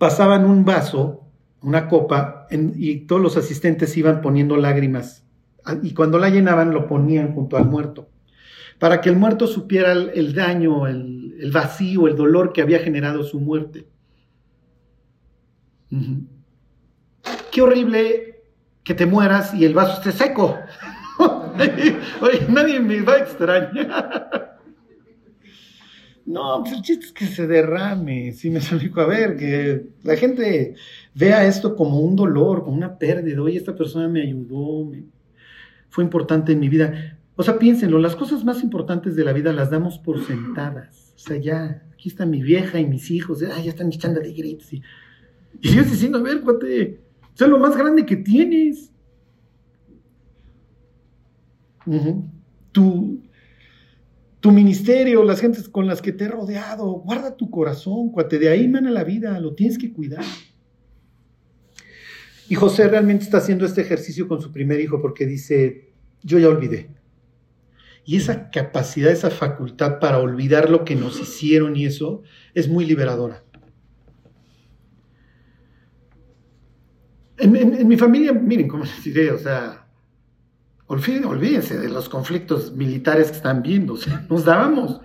[0.00, 1.26] pasaban un vaso,
[1.60, 5.26] una copa, y todos los asistentes iban poniendo lágrimas.
[5.82, 8.08] Y cuando la llenaban, lo ponían junto al muerto.
[8.78, 13.40] Para que el muerto supiera el, daño, el, vacío, el dolor que había generado su
[13.40, 13.88] muerte.
[17.52, 18.42] Qué horrible
[18.82, 20.58] que te mueras y el vaso esté seco.
[22.22, 24.49] Oye, nadie me va a extrañar.
[26.26, 29.00] No, pues el chiste es que se derrame, sí me explico.
[29.00, 30.74] A ver, que la gente
[31.14, 33.40] vea esto como un dolor, como una pérdida.
[33.42, 34.90] Oye, esta persona me ayudó,
[35.88, 37.18] fue importante en mi vida.
[37.36, 41.14] O sea, piénsenlo, las cosas más importantes de la vida las damos por sentadas.
[41.16, 44.72] O sea, ya, aquí está mi vieja y mis hijos, ya están echando de gritos.
[44.72, 44.82] Y,
[45.60, 47.00] y Dios diciendo, a ver, cuate,
[47.34, 48.92] o sea, lo más grande que tienes.
[52.72, 53.20] tu,
[54.40, 58.48] tu ministerio, las gentes con las que te he rodeado, guarda tu corazón, cuate, de
[58.48, 60.24] ahí mana la vida, lo tienes que cuidar.
[62.48, 66.48] Y José realmente está haciendo este ejercicio con su primer hijo porque dice, yo ya
[66.48, 66.90] olvidé.
[68.04, 72.22] Y esa capacidad, esa facultad para olvidar lo que nos hicieron y eso
[72.54, 73.44] es muy liberadora.
[77.38, 79.79] En, mi familia, miren cómo les diré, o sea,
[80.90, 83.96] olvídense de los conflictos militares que están viendo,
[84.28, 85.00] nos dábamos.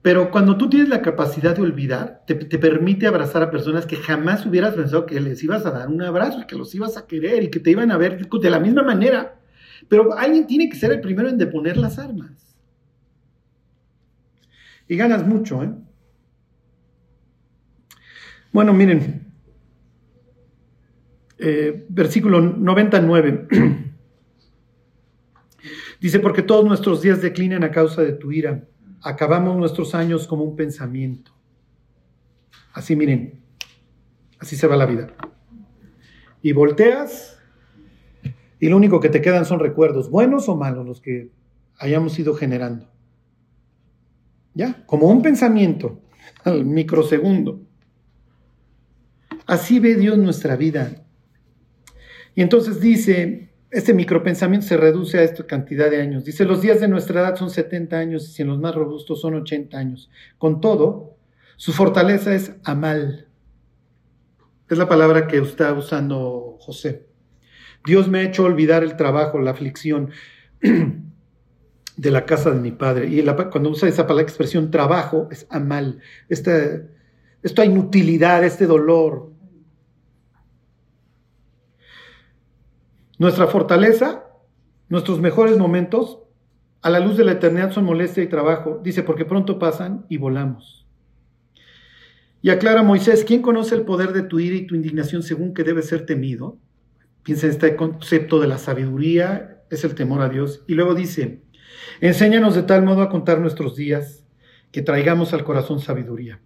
[0.00, 3.96] Pero cuando tú tienes la capacidad de olvidar, te, te, permite abrazar a personas que
[3.96, 7.06] jamás hubieras pensado que les ibas a dar un abrazo y que los ibas a
[7.06, 9.34] querer y que te iban a ver de la misma manera.
[9.88, 12.30] Pero alguien tiene que ser el primero en deponer las armas.
[14.86, 15.70] Y ganas mucho, ¿eh?
[18.52, 19.26] Bueno, miren,
[21.38, 23.48] eh, versículo 99.
[26.00, 28.68] Dice, porque todos nuestros días declinan a causa de tu ira.
[29.02, 31.32] Acabamos nuestros años como un pensamiento.
[32.72, 33.40] Así miren,
[34.38, 35.12] así se va la vida.
[36.42, 37.38] Y volteas
[38.60, 41.30] y lo único que te quedan son recuerdos, buenos o malos, los que
[41.78, 42.90] hayamos ido generando.
[44.54, 44.84] ¿Ya?
[44.86, 46.00] Como un pensamiento
[46.44, 47.62] al microsegundo.
[49.46, 51.04] Así ve Dios nuestra vida.
[52.34, 56.24] Y entonces dice, este micropensamiento se reduce a esta cantidad de años.
[56.24, 59.20] Dice, los días de nuestra edad son 70 años y si en los más robustos
[59.20, 60.10] son 80 años.
[60.38, 61.16] Con todo,
[61.56, 63.26] su fortaleza es amal.
[64.70, 67.06] Es la palabra que está usando José.
[67.84, 70.10] Dios me ha hecho olvidar el trabajo, la aflicción
[71.96, 73.08] de la casa de mi padre.
[73.08, 76.00] Y cuando usa esa palabra expresión trabajo, es amal.
[76.28, 76.52] Esta,
[77.42, 79.32] esta inutilidad, este dolor.
[83.18, 84.24] Nuestra fortaleza,
[84.88, 86.20] nuestros mejores momentos,
[86.82, 88.80] a la luz de la eternidad son molestia y trabajo.
[88.82, 90.86] Dice, porque pronto pasan y volamos.
[92.40, 95.64] Y aclara Moisés, ¿quién conoce el poder de tu ira y tu indignación según que
[95.64, 96.58] debe ser temido?
[97.24, 100.62] Piensa en este concepto de la sabiduría, es el temor a Dios.
[100.68, 101.42] Y luego dice,
[102.00, 104.24] enséñanos de tal modo a contar nuestros días
[104.70, 106.40] que traigamos al corazón sabiduría.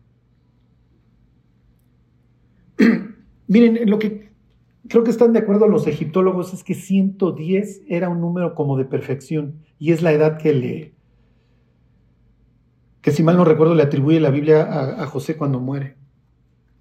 [3.47, 4.32] Miren, lo que
[4.93, 8.85] creo que están de acuerdo los egiptólogos es que 110 era un número como de
[8.85, 10.95] perfección y es la edad que le,
[13.01, 15.97] que si mal no recuerdo le atribuye la Biblia a, José cuando muere.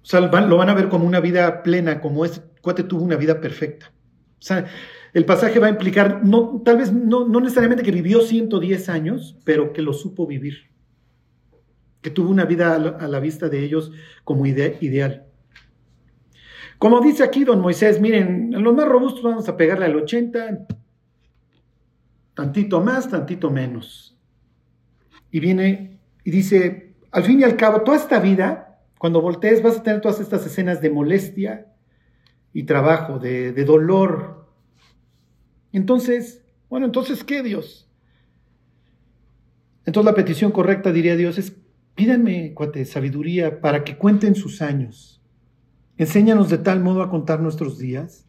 [0.02, 3.16] O sea, lo van a ver como una vida plena, como es cuate tuvo una
[3.16, 3.94] vida perfecta.
[4.38, 4.66] O sea,
[5.14, 9.72] el pasaje va a implicar, no, tal vez no, necesariamente que vivió 110 años, pero
[9.72, 10.70] que lo supo vivir.
[12.02, 13.90] Que tuvo una vida a la, vista de ellos
[14.22, 15.31] como ideal.
[16.82, 20.66] Como dice aquí don Moisés, miren, en los más robustos vamos a pegarle al 80,
[22.34, 24.18] tantito más, tantito menos.
[25.30, 29.76] Y viene y dice, al fin y al cabo, toda esta vida, cuando voltees vas
[29.76, 31.72] a tener todas estas escenas de molestia,
[32.52, 34.48] y trabajo, de, dolor.
[35.70, 37.88] Entonces, bueno, entonces, ¿qué Dios?
[39.86, 41.56] Entonces la petición correcta, diría Dios, es
[41.94, 45.21] pídanme, cuate, sabiduría para que cuenten sus años.
[45.98, 48.26] Enséñanos de tal modo a contar nuestros días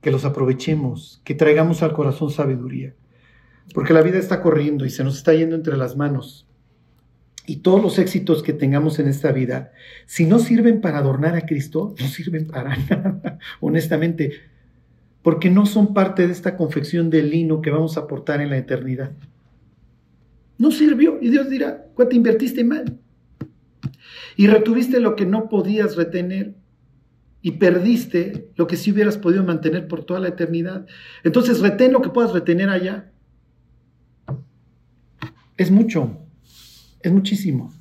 [0.00, 2.94] que los aprovechemos, que traigamos al corazón sabiduría.
[3.74, 6.46] Porque la vida está corriendo y se nos está yendo entre las manos
[7.46, 9.72] y todos los éxitos que tengamos en esta vida,
[10.06, 14.32] si no sirven para adornar a Cristo, no sirven para nada, honestamente,
[15.22, 18.58] porque no son parte de esta confección de lino que vamos a aportar en la
[18.58, 19.12] eternidad.
[20.58, 22.98] No sirvió y Dios dirá, te invertiste mal?
[24.36, 26.54] Y retuviste lo que no podías retener
[27.42, 30.86] y perdiste lo que sí hubieras podido mantener por toda la eternidad.
[31.24, 33.10] Entonces retén lo que puedas retener allá.
[35.56, 36.22] Es mucho
[37.02, 37.72] es muchísimo.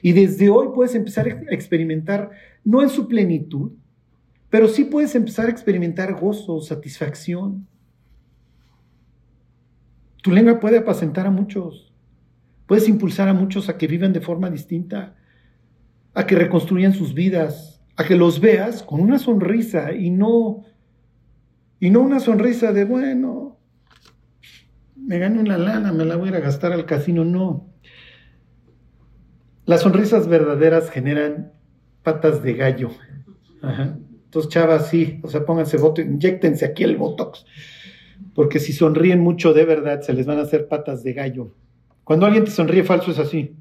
[0.00, 2.30] Y desde hoy puedes empezar a experimentar,
[2.64, 3.72] no en su plenitud,
[4.48, 7.66] pero sí puedes empezar a experimentar gozo, satisfacción.
[10.22, 11.92] Tu lengua puede apacentar a muchos,
[12.66, 15.16] puedes impulsar a muchos a que vivan de forma distinta,
[16.14, 20.64] a que reconstruyan sus vidas, a que los veas con una sonrisa y no
[21.78, 23.58] y no una sonrisa de bueno,
[24.96, 27.68] me gano una lana, me la voy a gastar al casino, no.
[29.64, 31.52] Las sonrisas verdaderas generan
[32.04, 32.90] patas de gallo.
[33.62, 37.44] Entonces, chavas, sí, o sea, pónganse voto, inyectense aquí el botox.
[38.34, 41.54] Porque si sonríen mucho de verdad, se les van a hacer patas de gallo.
[42.04, 43.56] Cuando alguien te sonríe falso es así.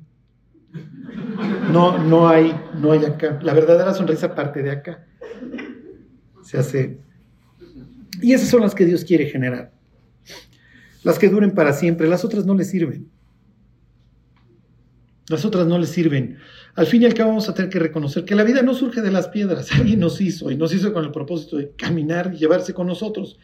[1.72, 3.40] No, no hay, no hay acá.
[3.42, 5.06] La verdadera sonrisa parte de acá.
[6.44, 7.00] Se hace.
[8.22, 9.72] Y esas son las que Dios quiere generar.
[11.04, 13.10] las que duren para siempre, las otras no les sirven.
[15.30, 16.38] Las otras no les sirven.
[16.76, 19.02] Al fin y al cabo vamos a tener que reconocer que la vida no surge
[19.02, 22.38] de las piedras, alguien nos hizo y nos hizo con el propósito de caminar y
[22.38, 23.40] llevarse con nosotros.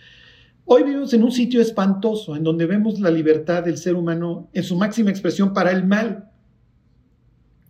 [0.65, 4.63] Hoy vivimos en un sitio espantoso en donde vemos la libertad del ser humano en
[4.63, 6.29] su máxima expresión para el mal,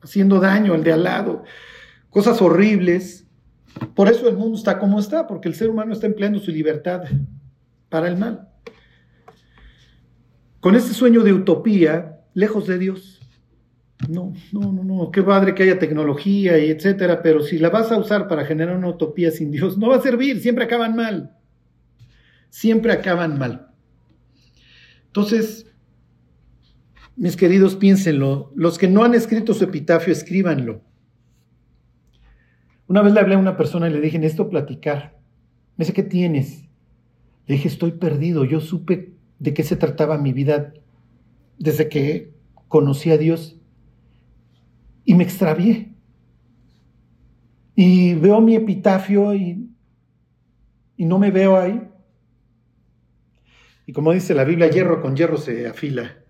[0.02, 1.44] haciendo daño al de al lado,
[2.10, 3.28] cosas horribles.
[3.96, 7.04] Por eso el mundo está como está, porque el ser humano está empleando su libertad
[7.90, 8.50] para el mal.
[10.60, 13.22] Con este sueño de utopía, lejos de Dios.
[14.10, 17.92] No, no, no, no, qué padre que haya tecnología y etcétera, pero si la vas
[17.92, 21.38] a usar para generar una utopía sin Dios, no va a servir, siempre acaban mal
[22.50, 23.68] siempre acaban mal.
[25.06, 25.67] Entonces,
[27.18, 28.52] mis queridos, piénsenlo.
[28.56, 30.82] Los que no han escrito su epitafio, escríbanlo.
[32.88, 35.20] Una vez le hablé a una persona y le dije, necesito platicar.
[35.76, 36.64] Me dice, ¿qué tienes?
[37.48, 38.46] Le dije, estoy perdido.
[38.46, 40.74] Yo supe de qué se trataba mi vida
[41.58, 42.34] desde que
[42.68, 43.60] conocí a Dios
[45.04, 45.94] y me extravié.
[47.76, 49.70] Y veo mi epitafio y,
[50.96, 51.82] y no me veo ahí.
[53.88, 56.27] Y como dice la Biblia, hierro con hierro se afila.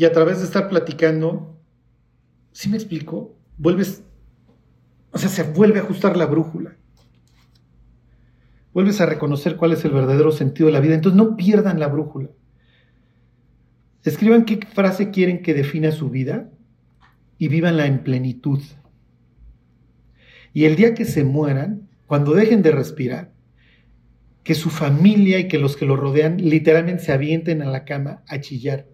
[0.00, 1.60] Y a través de estar platicando,
[2.52, 3.36] ¿sí me explico?
[3.58, 4.02] Vuelves,
[5.10, 6.78] o sea, se vuelve a ajustar la brújula.
[8.72, 10.94] Vuelves a reconocer cuál es el verdadero sentido de la vida.
[10.94, 12.30] Entonces no pierdan la brújula.
[14.02, 16.48] Escriban qué frase quieren que defina su vida
[17.36, 18.62] y vívanla en plenitud.
[20.54, 23.32] Y el día que se mueran, cuando dejen de respirar,
[24.44, 28.22] que su familia y que los que lo rodean literalmente se avienten a la cama
[28.28, 28.86] a chillar.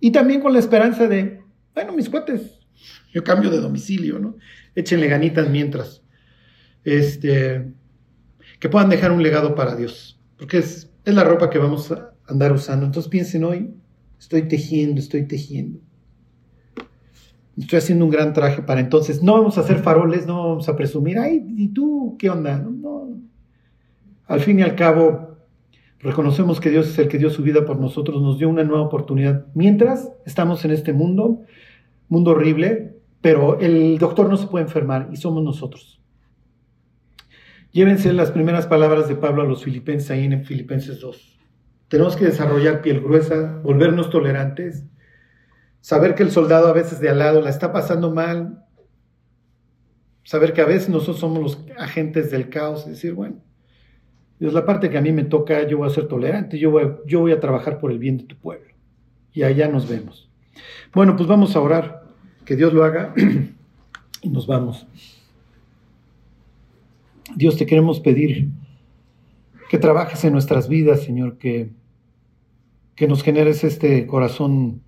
[0.00, 1.40] Y también con la esperanza de,
[1.74, 2.60] bueno, mis cuates,
[3.12, 4.36] yo cambio de domicilio, ¿no?
[4.74, 6.02] Échenle ganitas mientras.
[6.84, 7.72] Este,
[8.60, 12.12] que puedan dejar un legado para Dios, porque es, es la ropa que vamos a
[12.26, 12.86] andar usando.
[12.86, 13.74] Entonces piensen hoy,
[14.18, 15.80] estoy tejiendo, estoy tejiendo.
[17.56, 19.22] Estoy haciendo un gran traje para entonces.
[19.22, 22.58] No vamos a hacer faroles, no vamos a presumir, ay, ¿y tú qué onda?
[22.58, 23.20] No,
[24.26, 25.27] al fin y al cabo,
[26.00, 28.82] reconocemos que Dios es el que dio su vida por nosotros, nos dio una nueva
[28.82, 29.46] oportunidad.
[29.54, 31.42] Mientras estamos en este mundo,
[32.08, 36.00] mundo horrible, pero el doctor no se puede enfermar y somos nosotros.
[37.72, 41.38] Llévense las primeras palabras de Pablo a los filipenses ahí en Filipenses 2.
[41.88, 44.84] Tenemos que desarrollar piel gruesa, volvernos tolerantes,
[45.80, 48.64] saber que el soldado a veces de al lado la está pasando mal,
[50.22, 53.42] saber que a veces nosotros somos los agentes del caos, decir, bueno,
[54.38, 56.88] Dios, la parte que a mí me toca, yo voy a ser tolerante, yo voy,
[57.06, 58.72] yo voy a trabajar por el bien de tu pueblo.
[59.32, 60.30] Y allá nos vemos.
[60.94, 62.04] Bueno, pues vamos a orar,
[62.44, 63.14] que Dios lo haga
[64.22, 64.86] y nos vamos.
[67.34, 68.48] Dios, te queremos pedir
[69.68, 71.70] que trabajes en nuestras vidas, Señor, que,
[72.94, 74.82] que nos generes este corazón,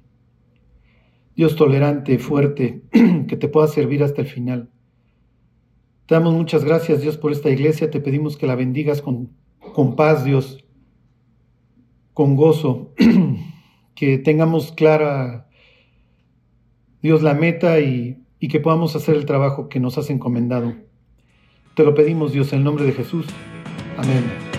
[1.37, 2.83] Dios tolerante, fuerte,
[3.29, 4.71] que te pueda servir hasta el final.
[6.07, 7.91] Te damos muchas gracias, Dios, por esta iglesia.
[7.91, 9.31] Te pedimos que la bendigas con
[9.73, 10.65] con paz, Dios,
[12.15, 12.93] con gozo,
[13.95, 15.49] que tengamos clara,
[17.03, 20.75] Dios, la meta y, y que podamos hacer el trabajo que nos has encomendado.
[21.75, 23.27] Te lo pedimos, Dios, en el nombre de Jesús.
[23.97, 24.50] Amén.